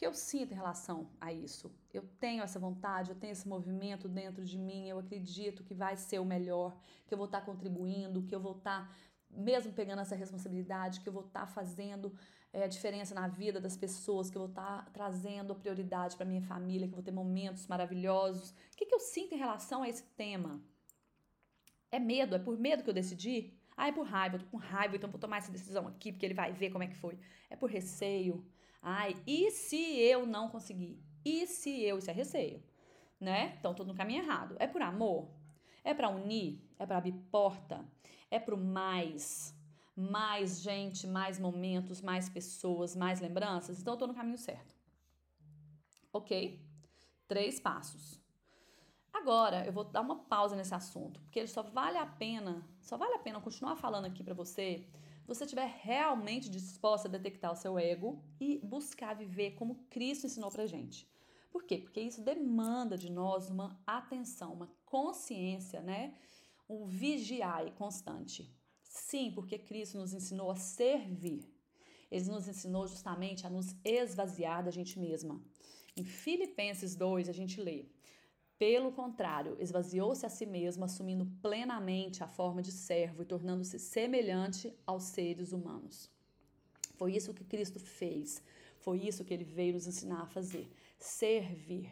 Que 0.00 0.06
eu 0.06 0.14
sinto 0.14 0.52
em 0.52 0.56
relação 0.56 1.10
a 1.20 1.30
isso? 1.30 1.70
Eu 1.92 2.02
tenho 2.18 2.42
essa 2.42 2.58
vontade, 2.58 3.10
eu 3.10 3.14
tenho 3.14 3.32
esse 3.32 3.46
movimento 3.46 4.08
dentro 4.08 4.42
de 4.42 4.56
mim, 4.56 4.88
eu 4.88 4.98
acredito 4.98 5.62
que 5.62 5.74
vai 5.74 5.94
ser 5.94 6.18
o 6.18 6.24
melhor, 6.24 6.74
que 7.06 7.12
eu 7.12 7.18
vou 7.18 7.26
estar 7.26 7.42
contribuindo, 7.42 8.22
que 8.22 8.34
eu 8.34 8.40
vou 8.40 8.56
estar, 8.56 8.96
mesmo 9.30 9.74
pegando 9.74 10.00
essa 10.00 10.16
responsabilidade, 10.16 11.00
que 11.00 11.08
eu 11.10 11.12
vou 11.12 11.26
estar 11.26 11.46
fazendo 11.46 12.16
é, 12.50 12.66
diferença 12.66 13.14
na 13.14 13.28
vida 13.28 13.60
das 13.60 13.76
pessoas, 13.76 14.30
que 14.30 14.38
eu 14.38 14.40
vou 14.40 14.48
estar 14.48 14.90
trazendo 14.90 15.52
a 15.52 15.54
prioridade 15.54 16.16
para 16.16 16.24
minha 16.24 16.40
família, 16.40 16.88
que 16.88 16.94
eu 16.94 16.96
vou 16.96 17.04
ter 17.04 17.12
momentos 17.12 17.66
maravilhosos. 17.66 18.52
O 18.72 18.76
que, 18.78 18.86
que 18.86 18.94
eu 18.94 19.00
sinto 19.00 19.34
em 19.34 19.38
relação 19.38 19.82
a 19.82 19.88
esse 19.90 20.04
tema? 20.16 20.62
É 21.90 21.98
medo? 21.98 22.34
É 22.34 22.38
por 22.38 22.58
medo 22.58 22.82
que 22.82 22.88
eu 22.88 22.94
decidi? 22.94 23.52
Ah, 23.76 23.88
é 23.88 23.92
por 23.92 24.06
raiva, 24.06 24.36
eu 24.36 24.40
tô 24.40 24.46
com 24.46 24.56
raiva, 24.56 24.96
então 24.96 25.10
vou 25.10 25.20
tomar 25.20 25.36
essa 25.36 25.52
decisão 25.52 25.86
aqui, 25.86 26.10
porque 26.10 26.24
ele 26.24 26.32
vai 26.32 26.54
ver 26.54 26.70
como 26.70 26.84
é 26.84 26.86
que 26.86 26.96
foi. 26.96 27.18
É 27.50 27.54
por 27.54 27.68
receio. 27.68 28.42
Ai, 28.82 29.16
e 29.26 29.50
se 29.50 29.76
eu 30.00 30.26
não 30.26 30.48
conseguir? 30.48 30.98
E 31.24 31.46
se 31.46 31.82
eu? 31.82 31.98
Isso 31.98 32.10
é 32.10 32.14
receio, 32.14 32.62
né? 33.18 33.56
Então 33.58 33.74
tô 33.74 33.84
no 33.84 33.94
caminho 33.94 34.22
errado. 34.22 34.56
É 34.58 34.66
por 34.66 34.80
amor? 34.80 35.28
É 35.84 35.92
para 35.92 36.08
unir? 36.08 36.60
É 36.78 36.86
para 36.86 36.98
abrir 36.98 37.12
porta? 37.30 37.84
É 38.30 38.38
pro 38.38 38.56
mais? 38.56 39.54
Mais 39.94 40.62
gente, 40.62 41.06
mais 41.06 41.38
momentos, 41.38 42.00
mais 42.00 42.28
pessoas, 42.28 42.96
mais 42.96 43.20
lembranças? 43.20 43.80
Então 43.80 43.94
eu 43.94 43.98
tô 43.98 44.06
no 44.06 44.14
caminho 44.14 44.38
certo. 44.38 44.74
Ok? 46.12 46.58
Três 47.28 47.60
passos. 47.60 48.20
Agora, 49.12 49.66
eu 49.66 49.72
vou 49.72 49.84
dar 49.84 50.00
uma 50.00 50.16
pausa 50.16 50.56
nesse 50.56 50.74
assunto, 50.74 51.20
porque 51.20 51.46
só 51.46 51.62
vale 51.62 51.98
a 51.98 52.06
pena, 52.06 52.66
só 52.80 52.96
vale 52.96 53.14
a 53.14 53.18
pena 53.18 53.40
continuar 53.40 53.76
falando 53.76 54.06
aqui 54.06 54.22
para 54.22 54.34
você, 54.34 54.86
você 55.26 55.44
estiver 55.44 55.66
realmente 55.82 56.50
disposta 56.50 57.08
a 57.08 57.10
detectar 57.10 57.52
o 57.52 57.56
seu 57.56 57.78
ego 57.78 58.22
e 58.40 58.58
buscar 58.58 59.14
viver 59.14 59.52
como 59.52 59.86
Cristo 59.90 60.26
ensinou 60.26 60.50
pra 60.50 60.66
gente. 60.66 61.08
Por 61.50 61.64
quê? 61.64 61.78
Porque 61.78 62.00
isso 62.00 62.22
demanda 62.22 62.96
de 62.96 63.10
nós 63.10 63.50
uma 63.50 63.80
atenção, 63.86 64.52
uma 64.52 64.70
consciência, 64.84 65.80
né? 65.80 66.14
Um 66.68 66.86
vigiar 66.86 67.70
constante. 67.72 68.54
Sim, 68.82 69.32
porque 69.32 69.58
Cristo 69.58 69.98
nos 69.98 70.12
ensinou 70.12 70.50
a 70.50 70.56
servir. 70.56 71.48
Ele 72.10 72.24
nos 72.24 72.48
ensinou 72.48 72.86
justamente 72.86 73.46
a 73.46 73.50
nos 73.50 73.74
esvaziar 73.84 74.64
da 74.64 74.70
gente 74.70 74.98
mesma. 74.98 75.40
Em 75.96 76.04
Filipenses 76.04 76.96
2, 76.96 77.28
a 77.28 77.32
gente 77.32 77.60
lê: 77.60 77.86
Pelo 78.60 78.92
contrário, 78.92 79.56
esvaziou-se 79.58 80.26
a 80.26 80.28
si 80.28 80.44
mesmo, 80.44 80.84
assumindo 80.84 81.24
plenamente 81.40 82.22
a 82.22 82.28
forma 82.28 82.60
de 82.60 82.70
servo 82.70 83.22
e 83.22 83.24
tornando-se 83.24 83.78
semelhante 83.78 84.70
aos 84.86 85.04
seres 85.04 85.52
humanos. 85.52 86.10
Foi 86.98 87.16
isso 87.16 87.32
que 87.32 87.42
Cristo 87.42 87.80
fez. 87.80 88.42
Foi 88.76 88.98
isso 88.98 89.24
que 89.24 89.32
ele 89.32 89.44
veio 89.44 89.72
nos 89.72 89.86
ensinar 89.86 90.20
a 90.20 90.26
fazer: 90.26 90.70
servir. 90.98 91.90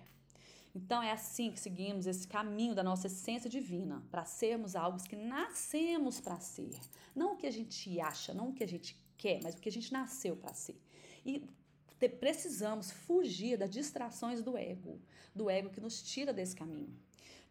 Então 0.74 1.02
é 1.02 1.11
assim 1.11 1.50
que 1.50 1.59
seguimos 1.59 2.07
esse 2.07 2.28
caminho 2.28 2.74
da 2.74 2.83
nossa 2.83 3.07
essência 3.07 3.48
divina, 3.48 4.07
para 4.11 4.26
sermos 4.26 4.76
algo 4.76 5.02
que 5.02 5.16
nascemos 5.16 6.20
para 6.20 6.38
ser. 6.38 6.78
Não 7.16 7.33
o 7.33 7.37
que 7.38 7.46
a 7.46 7.50
gente 7.50 7.98
acha, 7.98 8.35
não 8.35 8.50
o 8.50 8.52
que 8.52 8.64
a 8.64 8.68
gente 8.68 8.94
quer, 9.16 9.40
mas 9.42 9.54
o 9.54 9.59
que 9.62 9.70
a 9.70 9.72
gente 9.72 9.90
nasceu 9.90 10.37
para 10.37 10.52
ser. 10.52 10.78
E 11.24 11.48
precisamos 12.07 12.91
fugir 12.91 13.57
das 13.57 13.71
distrações 13.71 14.43
do 14.43 14.59
ego, 14.59 15.01
do 15.35 15.49
ego 15.49 15.71
que 15.71 15.81
nos 15.81 16.03
tira 16.03 16.35
desse 16.35 16.55
caminho. 16.55 16.95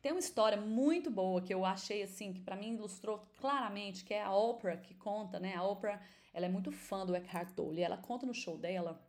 Tem 0.02 0.12
uma 0.12 0.20
história 0.20 0.62
muito 0.62 1.10
boa 1.10 1.42
que 1.42 1.52
eu 1.52 1.66
achei 1.66 2.04
assim, 2.04 2.32
que 2.32 2.40
para 2.40 2.56
mim 2.56 2.76
ilustrou 2.76 3.28
claramente, 3.40 4.06
que 4.06 4.14
é 4.14 4.22
a 4.22 4.34
Oprah 4.34 4.78
que 4.78 4.94
conta, 4.94 5.40
né? 5.40 5.56
A 5.56 5.64
Oprah, 5.64 6.00
ela 6.34 6.46
é 6.46 6.50
muito 6.50 6.72
fã 6.72 7.04
do 7.04 7.16
Eckhart 7.16 7.54
Tolle, 7.56 7.82
ela 7.82 7.98
conta 7.98 8.26
no 8.26 8.34
show 8.34 8.58
dela, 8.58 9.02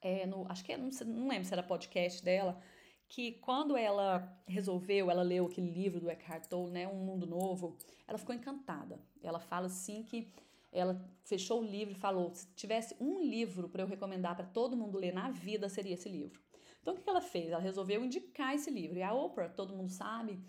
é, 0.00 0.24
no, 0.24 0.46
acho 0.48 0.64
que 0.64 0.72
é, 0.72 0.76
não, 0.76 0.90
não 1.04 1.28
lembro 1.28 1.44
se 1.44 1.52
era 1.52 1.62
podcast 1.62 2.24
dela, 2.24 2.62
que 3.08 3.32
quando 3.32 3.76
ela 3.76 4.40
resolveu, 4.46 5.10
ela 5.10 5.22
leu 5.22 5.46
aquele 5.46 5.70
livro 5.70 6.00
do 6.00 6.10
Eckhart 6.10 6.46
Tolle, 6.46 6.70
né, 6.70 6.86
Um 6.86 7.04
Mundo 7.04 7.26
Novo, 7.26 7.76
ela 8.06 8.18
ficou 8.18 8.34
encantada. 8.34 9.00
Ela 9.22 9.40
fala 9.40 9.66
assim 9.66 10.02
que 10.02 10.32
ela 10.76 11.00
fechou 11.24 11.60
o 11.60 11.64
livro 11.64 11.92
e 11.94 11.98
falou: 11.98 12.32
se 12.34 12.46
tivesse 12.54 12.96
um 13.00 13.20
livro 13.20 13.68
para 13.68 13.82
eu 13.82 13.86
recomendar 13.86 14.36
para 14.36 14.46
todo 14.46 14.76
mundo 14.76 14.98
ler 14.98 15.12
na 15.12 15.30
vida, 15.30 15.68
seria 15.68 15.94
esse 15.94 16.08
livro. 16.08 16.40
Então, 16.80 16.94
o 16.94 17.00
que 17.00 17.10
ela 17.10 17.20
fez? 17.20 17.50
Ela 17.50 17.60
resolveu 17.60 18.04
indicar 18.04 18.54
esse 18.54 18.70
livro. 18.70 18.96
E 18.96 19.02
a 19.02 19.12
Oprah, 19.12 19.48
todo 19.48 19.74
mundo 19.74 19.90
sabe, 19.90 20.40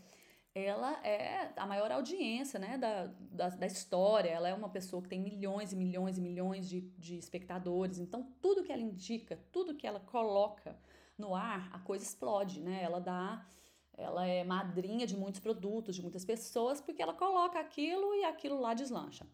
ela 0.54 0.94
é 1.04 1.52
a 1.56 1.66
maior 1.66 1.92
audiência 1.92 2.60
né, 2.60 2.78
da, 2.78 3.08
da, 3.32 3.50
da, 3.50 3.66
história. 3.66 4.30
Ela 4.30 4.50
é 4.50 4.54
uma 4.54 4.70
pessoa 4.70 5.02
que 5.02 5.10
tem 5.10 5.20
milhões 5.20 5.72
e 5.72 5.76
milhões 5.76 6.18
e 6.18 6.22
milhões 6.22 6.70
de, 6.70 6.82
de 6.98 7.18
espectadores. 7.18 7.98
Então, 7.98 8.32
tudo 8.42 8.64
que 8.64 8.72
ela 8.72 8.82
indica, 8.82 9.40
tudo 9.52 9.76
que 9.76 9.88
ela 9.88 10.00
coloca 10.00 10.78
no 11.18 11.34
ar, 11.34 11.70
a 11.74 11.80
coisa 11.80 12.04
explode, 12.04 12.62
né? 12.62 12.84
Ela 12.84 13.00
dá. 13.00 13.46
Ela 13.94 14.28
é 14.28 14.44
madrinha 14.44 15.08
de 15.08 15.18
muitos 15.18 15.40
produtos, 15.40 15.96
de 15.96 16.04
muitas 16.04 16.24
pessoas, 16.24 16.80
porque 16.80 17.02
ela 17.02 17.16
coloca 17.16 17.60
aquilo 17.60 18.14
e 18.14 18.24
aquilo 18.26 18.62
lá 18.62 18.76
deslancha. 18.76 19.26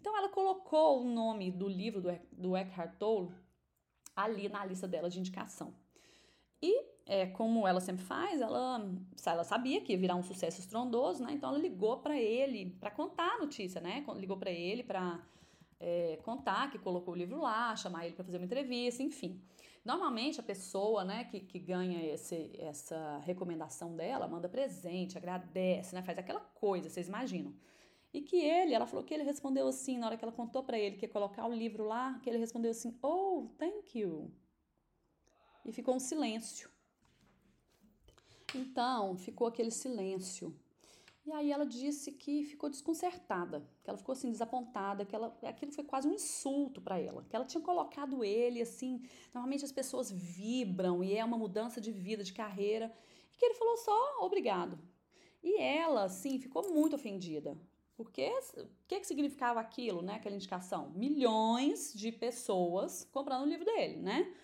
Então 0.00 0.16
ela 0.16 0.28
colocou 0.28 1.02
o 1.02 1.04
nome 1.04 1.50
do 1.50 1.68
livro 1.68 2.00
do, 2.00 2.18
do 2.32 2.56
Eckhart 2.56 2.96
Tolle 2.98 3.30
ali 4.16 4.48
na 4.48 4.64
lista 4.64 4.88
dela 4.88 5.10
de 5.10 5.18
indicação. 5.18 5.74
E 6.62 6.84
é, 7.06 7.26
como 7.26 7.66
ela 7.66 7.80
sempre 7.80 8.04
faz, 8.04 8.40
ela, 8.40 8.88
ela 9.26 9.44
sabia 9.44 9.80
que 9.80 9.92
ia 9.92 9.98
virar 9.98 10.14
um 10.14 10.22
sucesso 10.22 10.60
estrondoso, 10.60 11.24
né? 11.24 11.32
Então 11.32 11.50
ela 11.50 11.58
ligou 11.58 11.98
para 11.98 12.18
ele 12.18 12.76
para 12.78 12.90
contar 12.90 13.34
a 13.34 13.38
notícia, 13.38 13.80
né? 13.80 14.04
Ligou 14.16 14.36
para 14.36 14.50
ele 14.50 14.82
para 14.82 15.20
é, 15.78 16.18
contar 16.22 16.70
que 16.70 16.78
colocou 16.78 17.14
o 17.14 17.16
livro 17.16 17.40
lá, 17.40 17.74
chamar 17.74 18.04
ele 18.04 18.14
para 18.14 18.24
fazer 18.24 18.36
uma 18.36 18.44
entrevista, 18.44 19.02
enfim. 19.02 19.40
Normalmente 19.84 20.38
a 20.38 20.42
pessoa, 20.42 21.04
né, 21.04 21.24
que, 21.24 21.40
que 21.40 21.58
ganha 21.58 22.04
esse, 22.12 22.50
essa 22.58 23.18
recomendação 23.24 23.96
dela, 23.96 24.28
manda 24.28 24.46
presente, 24.46 25.16
agradece, 25.16 25.94
né, 25.94 26.02
faz 26.02 26.18
aquela 26.18 26.40
coisa, 26.40 26.90
vocês 26.90 27.08
imaginam. 27.08 27.54
E 28.12 28.20
que 28.22 28.36
ele, 28.36 28.74
ela 28.74 28.86
falou 28.86 29.04
que 29.04 29.14
ele 29.14 29.22
respondeu 29.22 29.68
assim, 29.68 29.98
na 29.98 30.06
hora 30.06 30.16
que 30.16 30.24
ela 30.24 30.32
contou 30.32 30.64
para 30.64 30.78
ele 30.78 30.96
que 30.96 31.06
ia 31.06 31.12
colocar 31.12 31.46
o 31.46 31.54
livro 31.54 31.84
lá, 31.84 32.18
que 32.20 32.28
ele 32.28 32.38
respondeu 32.38 32.72
assim: 32.72 32.98
"Oh, 33.02 33.48
thank 33.56 33.98
you". 33.98 34.32
E 35.64 35.72
ficou 35.72 35.94
um 35.94 36.00
silêncio. 36.00 36.68
Então, 38.54 39.16
ficou 39.16 39.46
aquele 39.46 39.70
silêncio. 39.70 40.54
E 41.24 41.32
aí 41.32 41.52
ela 41.52 41.66
disse 41.66 42.10
que 42.12 42.42
ficou 42.44 42.68
desconcertada, 42.68 43.64
que 43.84 43.90
ela 43.90 43.98
ficou 43.98 44.14
assim 44.14 44.30
desapontada, 44.30 45.04
que 45.04 45.14
ela, 45.14 45.38
aquilo 45.42 45.70
foi 45.70 45.84
quase 45.84 46.08
um 46.08 46.12
insulto 46.12 46.80
para 46.80 46.98
ela, 46.98 47.24
que 47.28 47.36
ela 47.36 47.44
tinha 47.44 47.62
colocado 47.62 48.24
ele 48.24 48.60
assim, 48.60 49.02
normalmente 49.32 49.64
as 49.64 49.70
pessoas 49.70 50.10
vibram 50.10 51.04
e 51.04 51.14
é 51.14 51.24
uma 51.24 51.38
mudança 51.38 51.80
de 51.80 51.92
vida, 51.92 52.24
de 52.24 52.32
carreira, 52.32 52.92
e 53.32 53.36
que 53.36 53.44
ele 53.44 53.54
falou 53.54 53.76
só 53.76 54.24
obrigado. 54.24 54.78
E 55.42 55.60
ela, 55.60 56.04
assim, 56.04 56.38
ficou 56.38 56.68
muito 56.70 56.96
ofendida, 56.96 57.56
porque 58.00 58.32
o 58.56 58.66
que, 58.88 58.98
que 58.98 59.06
significava 59.06 59.60
aquilo, 59.60 60.00
né? 60.00 60.14
Aquela 60.14 60.34
indicação? 60.34 60.88
Milhões 60.94 61.92
de 61.92 62.10
pessoas 62.10 63.06
comprando 63.12 63.42
o 63.42 63.46
livro 63.46 63.66
dele, 63.66 63.98
né? 63.98 64.34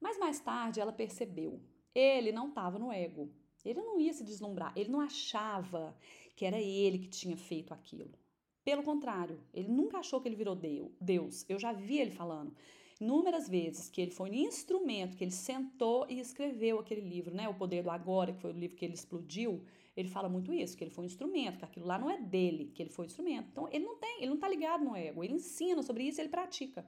Mas 0.00 0.18
mais 0.18 0.40
tarde 0.40 0.80
ela 0.80 0.94
percebeu. 0.94 1.60
Ele 1.94 2.32
não 2.32 2.48
estava 2.48 2.78
no 2.78 2.90
ego. 2.90 3.30
Ele 3.62 3.82
não 3.82 4.00
ia 4.00 4.14
se 4.14 4.24
deslumbrar. 4.24 4.72
Ele 4.74 4.90
não 4.90 4.98
achava 4.98 5.94
que 6.34 6.46
era 6.46 6.58
ele 6.58 7.00
que 7.00 7.08
tinha 7.08 7.36
feito 7.36 7.74
aquilo. 7.74 8.18
Pelo 8.64 8.82
contrário, 8.82 9.38
ele 9.52 9.68
nunca 9.68 9.98
achou 9.98 10.18
que 10.18 10.26
ele 10.26 10.34
virou 10.34 10.58
Deus. 10.98 11.44
Eu 11.50 11.58
já 11.58 11.70
vi 11.70 11.98
ele 11.98 12.12
falando 12.12 12.56
inúmeras 12.98 13.46
vezes 13.46 13.90
que 13.90 14.00
ele 14.00 14.10
foi 14.10 14.30
um 14.30 14.34
instrumento, 14.34 15.18
que 15.18 15.24
ele 15.24 15.32
sentou 15.32 16.06
e 16.08 16.18
escreveu 16.18 16.78
aquele 16.78 17.02
livro, 17.02 17.34
né? 17.34 17.46
O 17.46 17.52
Poder 17.54 17.82
do 17.82 17.90
Agora, 17.90 18.32
que 18.32 18.40
foi 18.40 18.52
o 18.52 18.58
livro 18.58 18.74
que 18.74 18.86
ele 18.86 18.94
explodiu 18.94 19.62
ele 19.96 20.08
fala 20.08 20.28
muito 20.28 20.52
isso, 20.52 20.76
que 20.76 20.84
ele 20.84 20.90
foi 20.90 21.04
um 21.04 21.06
instrumento, 21.06 21.58
que 21.58 21.64
aquilo 21.64 21.86
lá 21.86 21.98
não 21.98 22.10
é 22.10 22.18
dele, 22.18 22.72
que 22.74 22.82
ele 22.82 22.90
foi 22.90 23.04
um 23.04 23.06
instrumento. 23.06 23.48
Então, 23.50 23.68
ele 23.70 23.84
não 23.84 23.96
tem, 23.96 24.18
ele 24.18 24.28
não 24.28 24.36
está 24.36 24.48
ligado 24.48 24.84
no 24.84 24.96
ego, 24.96 25.22
ele 25.22 25.34
ensina 25.34 25.82
sobre 25.82 26.04
isso, 26.04 26.20
ele 26.20 26.28
pratica. 26.28 26.86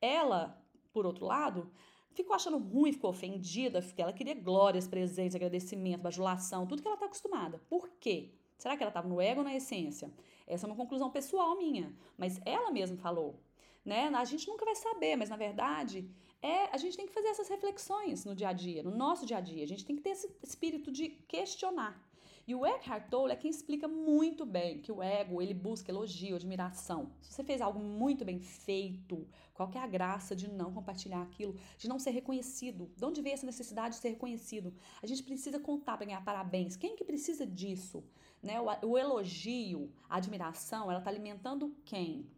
Ela, 0.00 0.62
por 0.92 1.06
outro 1.06 1.24
lado, 1.24 1.70
ficou 2.12 2.34
achando 2.34 2.58
ruim, 2.58 2.92
ficou 2.92 3.10
ofendida, 3.10 3.80
porque 3.80 4.02
ela 4.02 4.12
queria 4.12 4.34
glórias, 4.34 4.86
presentes, 4.86 5.34
agradecimento, 5.34 6.02
bajulação, 6.02 6.66
tudo 6.66 6.82
que 6.82 6.88
ela 6.88 6.96
está 6.96 7.06
acostumada. 7.06 7.58
Por 7.68 7.88
quê? 7.98 8.30
Será 8.58 8.76
que 8.76 8.82
ela 8.82 8.90
estava 8.90 9.08
no 9.08 9.20
ego 9.20 9.40
ou 9.40 9.44
na 9.44 9.54
essência? 9.54 10.12
Essa 10.46 10.66
é 10.66 10.68
uma 10.68 10.76
conclusão 10.76 11.10
pessoal 11.10 11.56
minha, 11.56 11.94
mas 12.16 12.40
ela 12.44 12.70
mesma 12.70 12.96
falou. 12.96 13.40
Né? 13.84 14.08
A 14.08 14.24
gente 14.24 14.46
nunca 14.48 14.64
vai 14.64 14.74
saber, 14.74 15.16
mas 15.16 15.28
na 15.28 15.36
verdade 15.36 16.08
é 16.40 16.68
a 16.74 16.76
gente 16.76 16.96
tem 16.96 17.06
que 17.06 17.12
fazer 17.12 17.28
essas 17.28 17.48
reflexões 17.48 18.24
no 18.24 18.34
dia 18.34 18.48
a 18.48 18.52
dia, 18.52 18.82
no 18.82 18.94
nosso 18.94 19.24
dia 19.24 19.38
a 19.38 19.40
dia. 19.40 19.64
A 19.64 19.66
gente 19.66 19.84
tem 19.84 19.96
que 19.96 20.02
ter 20.02 20.10
esse 20.10 20.30
espírito 20.42 20.92
de 20.92 21.08
questionar. 21.08 22.00
E 22.46 22.54
o 22.54 22.66
Eckhart 22.66 23.08
Tolle 23.08 23.32
é 23.32 23.36
quem 23.36 23.50
explica 23.50 23.88
muito 23.88 24.44
bem 24.44 24.78
que 24.78 24.92
o 24.92 25.02
ego, 25.02 25.40
ele 25.40 25.54
busca 25.54 25.90
elogio, 25.90 26.36
admiração. 26.36 27.10
Se 27.22 27.32
você 27.32 27.42
fez 27.42 27.62
algo 27.62 27.80
muito 27.80 28.22
bem 28.22 28.38
feito, 28.38 29.26
qual 29.54 29.70
é 29.74 29.78
a 29.78 29.86
graça 29.86 30.36
de 30.36 30.46
não 30.46 30.70
compartilhar 30.70 31.22
aquilo, 31.22 31.56
de 31.78 31.88
não 31.88 31.98
ser 31.98 32.10
reconhecido? 32.10 32.90
De 32.96 33.04
onde 33.04 33.22
vem 33.22 33.32
essa 33.32 33.46
necessidade 33.46 33.94
de 33.94 34.02
ser 34.02 34.10
reconhecido? 34.10 34.74
A 35.02 35.06
gente 35.06 35.22
precisa 35.22 35.58
contar 35.58 35.96
para 35.96 36.04
ganhar 36.04 36.22
parabéns. 36.22 36.76
Quem 36.76 36.94
que 36.94 37.04
precisa 37.04 37.46
disso? 37.46 38.04
Né? 38.42 38.60
O, 38.60 38.88
o 38.88 38.98
elogio, 38.98 39.90
a 40.06 40.16
admiração, 40.16 40.90
ela 40.90 40.98
está 40.98 41.10
alimentando 41.10 41.74
quem? 41.82 42.28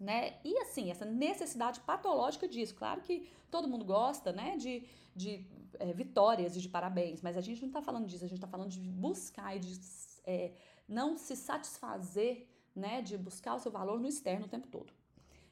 Né? 0.00 0.38
E 0.42 0.56
assim, 0.60 0.90
essa 0.90 1.04
necessidade 1.04 1.78
patológica 1.80 2.48
disso. 2.48 2.74
Claro 2.74 3.02
que 3.02 3.28
todo 3.50 3.68
mundo 3.68 3.84
gosta, 3.84 4.32
né, 4.32 4.56
de, 4.56 4.82
de 5.14 5.46
é, 5.78 5.92
vitórias 5.92 6.56
e 6.56 6.60
de 6.60 6.70
parabéns, 6.70 7.20
mas 7.20 7.36
a 7.36 7.42
gente 7.42 7.60
não 7.60 7.68
está 7.68 7.82
falando 7.82 8.06
disso, 8.06 8.24
a 8.24 8.28
gente 8.28 8.38
está 8.38 8.48
falando 8.48 8.70
de 8.70 8.80
buscar 8.80 9.54
e 9.54 9.58
de 9.58 9.78
é, 10.24 10.52
não 10.88 11.18
se 11.18 11.36
satisfazer, 11.36 12.48
né, 12.74 13.02
de 13.02 13.18
buscar 13.18 13.56
o 13.56 13.58
seu 13.58 13.70
valor 13.70 14.00
no 14.00 14.08
externo 14.08 14.46
o 14.46 14.48
tempo 14.48 14.68
todo. 14.68 14.90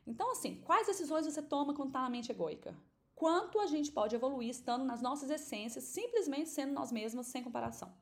Então, 0.07 0.33
assim, 0.33 0.63
quais 0.65 0.87
decisões 0.87 1.27
você 1.27 1.43
toma 1.43 1.75
quando 1.75 1.89
está 1.91 2.01
na 2.01 2.09
mente 2.09 2.33
egoica? 2.33 2.75
Quanto 3.15 3.61
a 3.61 3.67
gente 3.67 3.93
pode 3.93 4.15
evoluir 4.15 4.49
estando 4.49 4.85
nas 4.85 5.03
nossas 5.03 5.29
essências, 5.29 5.85
simplesmente 5.85 6.49
sendo 6.49 6.73
nós 6.73 6.91
mesmas, 6.91 7.27
sem 7.27 7.43
comparação. 7.43 7.93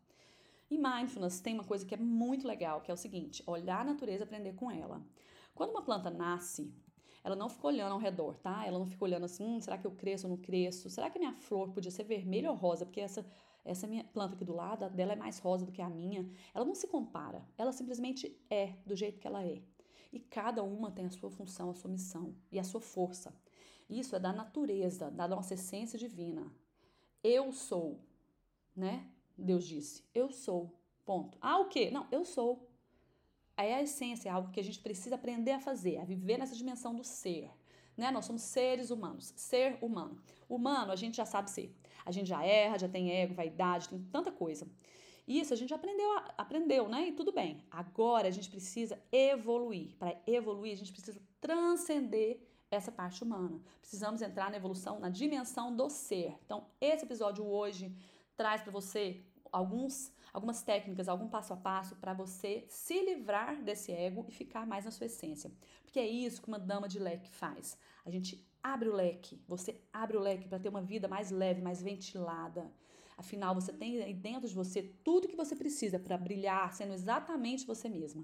E 0.71 0.79
mindfulness 0.79 1.41
tem 1.41 1.55
uma 1.55 1.65
coisa 1.65 1.85
que 1.85 1.95
é 1.95 1.99
muito 1.99 2.47
legal, 2.47 2.81
que 2.81 2.91
é 2.91 2.95
o 2.95 2.97
seguinte: 2.97 3.43
olhar 3.47 3.81
a 3.81 3.85
natureza 3.85 4.25
aprender 4.25 4.55
com 4.55 4.71
ela. 4.71 5.03
Quando 5.57 5.71
uma 5.71 5.83
planta 5.83 6.09
nasce, 6.09 6.73
ela 7.25 7.35
não 7.35 7.49
fica 7.49 7.67
olhando 7.67 7.93
ao 7.93 7.99
redor, 7.99 8.39
tá? 8.39 8.65
Ela 8.65 8.79
não 8.79 8.87
fica 8.87 9.05
olhando 9.05 9.25
assim, 9.25 9.43
hum, 9.43 9.61
será 9.61 9.77
que 9.77 9.87
eu 9.87 9.91
cresço 9.91 10.29
ou 10.29 10.37
não 10.37 10.41
cresço? 10.41 10.89
Será 10.89 11.11
que 11.11 11.19
a 11.19 11.21
minha 11.21 11.33
flor 11.33 11.73
podia 11.73 11.91
ser 11.91 12.05
vermelha 12.05 12.51
ou 12.51 12.57
rosa? 12.57 12.87
Porque 12.87 13.01
essa 13.01 13.27
essa 13.65 13.87
minha 13.87 14.05
planta 14.05 14.37
aqui 14.37 14.45
do 14.45 14.55
lado, 14.55 14.89
dela 14.91 15.13
é 15.13 15.17
mais 15.17 15.41
rosa 15.41 15.67
do 15.67 15.73
que 15.73 15.83
a 15.83 15.91
minha. 15.91 16.31
Ela 16.55 16.65
não 16.65 16.75
se 16.75 16.87
compara, 16.87 17.45
ela 17.59 17.73
simplesmente 17.73 18.41
é 18.49 18.75
do 18.87 18.95
jeito 18.95 19.19
que 19.19 19.27
ela 19.27 19.43
é. 19.43 19.61
E 20.13 20.21
cada 20.21 20.63
uma 20.63 20.91
tem 20.91 21.07
a 21.07 21.11
sua 21.11 21.31
função, 21.31 21.71
a 21.71 21.75
sua 21.75 21.91
missão 21.91 22.35
e 22.53 22.61
a 22.61 22.65
sua 22.65 22.81
força. 22.81 23.35
Isso 23.91 24.15
é 24.15 24.21
da 24.21 24.33
natureza, 24.33 25.11
da 25.11 25.27
nossa 25.27 25.55
essência 25.55 25.99
divina. 25.99 26.51
Eu 27.23 27.53
sou, 27.53 28.01
né? 28.75 29.11
Deus 29.37 29.65
disse, 29.67 30.05
eu 30.15 30.31
sou. 30.31 30.73
Ponto. 31.05 31.39
Ah, 31.41 31.59
o 31.59 31.69
quê? 31.69 31.91
Não, 31.91 32.07
eu 32.11 32.25
sou 32.25 32.69
é 33.57 33.75
a 33.75 33.83
essência, 33.83 34.29
é 34.29 34.33
algo 34.33 34.51
que 34.51 34.61
a 34.61 34.65
gente 34.65 34.79
precisa 34.79 35.15
aprender 35.15 35.53
a 35.53 35.61
fazer, 35.61 35.99
a 35.99 36.05
viver 36.05 36.39
nessa 36.39 36.55
dimensão 36.55 36.95
do 36.95 37.05
ser. 37.05 37.51
Né? 37.97 38.11
Nós 38.11 38.27
somos 38.27 38.43
seres 38.43 38.91
humanos, 38.91 39.33
ser 39.37 39.79
humano. 39.81 40.21
Humano, 40.49 40.93
a 40.93 40.97
gente 40.97 41.17
já 41.17 41.25
sabe 41.25 41.51
ser. 41.51 41.75
A 42.05 42.13
gente 42.13 42.29
já 42.29 42.45
erra, 42.45 42.79
já 42.79 42.89
tem 42.89 43.11
ego, 43.11 43.35
vaidade, 43.35 43.89
tem 43.89 44.01
tanta 44.13 44.31
coisa. 44.31 44.69
Isso 45.27 45.53
a 45.53 45.57
gente 45.57 45.75
aprendeu, 45.75 46.09
aprendeu, 46.39 46.89
né? 46.89 47.09
E 47.09 47.13
tudo 47.13 47.33
bem. 47.33 47.65
Agora 47.69 48.29
a 48.29 48.31
gente 48.31 48.49
precisa 48.49 48.97
evoluir. 49.11 49.97
Para 49.97 50.17
evoluir, 50.25 50.73
a 50.73 50.77
gente 50.77 50.93
precisa 50.93 51.21
transcender 51.41 52.39
essa 52.71 52.93
parte 52.93 53.25
humana. 53.25 53.61
Precisamos 53.81 54.23
entrar 54.23 54.51
na 54.51 54.57
evolução, 54.57 55.01
na 55.01 55.09
dimensão 55.09 55.75
do 55.75 55.91
ser. 55.91 56.37
Então, 56.45 56.67
esse 56.81 57.05
episódio 57.05 57.45
hoje 57.45 57.93
traz 58.37 58.63
para 58.63 58.71
você 58.71 59.25
alguns, 59.51 60.13
algumas 60.37 60.61
técnicas, 60.61 61.09
algum 61.09 61.29
passo 61.29 61.55
a 61.55 61.57
passo 61.57 61.97
para 61.97 62.13
você 62.13 62.67
se 62.69 63.01
livrar 63.03 63.63
desse 63.63 63.91
ego 63.91 64.27
e 64.29 64.33
ficar 64.33 64.67
mais 64.67 64.85
na 64.85 64.91
sua 64.91 65.07
essência. 65.07 65.51
Porque 65.83 65.99
é 65.99 66.07
isso 66.07 66.43
que 66.43 66.49
uma 66.49 66.59
dama 66.59 66.87
de 66.87 66.99
leque 66.99 67.31
faz. 67.31 67.79
A 68.05 68.11
gente 68.11 68.47
abre 68.63 68.87
o 68.91 68.95
leque, 68.95 69.43
você 69.49 69.81
abre 69.91 70.15
o 70.15 70.21
leque 70.21 70.47
para 70.47 70.59
ter 70.59 70.69
uma 70.69 70.83
vida 70.83 71.09
mais 71.09 71.31
leve, 71.31 71.63
mais 71.63 71.81
ventilada. 71.83 72.71
Afinal, 73.17 73.55
você 73.55 73.73
tem 73.73 74.15
dentro 74.15 74.47
de 74.47 74.55
você 74.55 74.83
tudo 74.83 75.27
que 75.27 75.35
você 75.35 75.57
precisa 75.57 75.99
para 75.99 76.19
brilhar, 76.19 76.71
sendo 76.75 76.93
exatamente 76.93 77.67
você 77.67 77.89
mesma. 77.89 78.23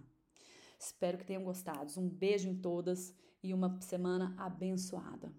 Espero 0.79 1.17
que 1.17 1.25
tenham 1.25 1.43
gostado. 1.43 1.99
Um 1.99 2.11
beijo 2.11 2.47
em 2.47 2.55
todas 2.55 3.15
e 3.43 3.55
uma 3.55 3.81
semana 3.81 4.35
abençoada. 4.37 5.33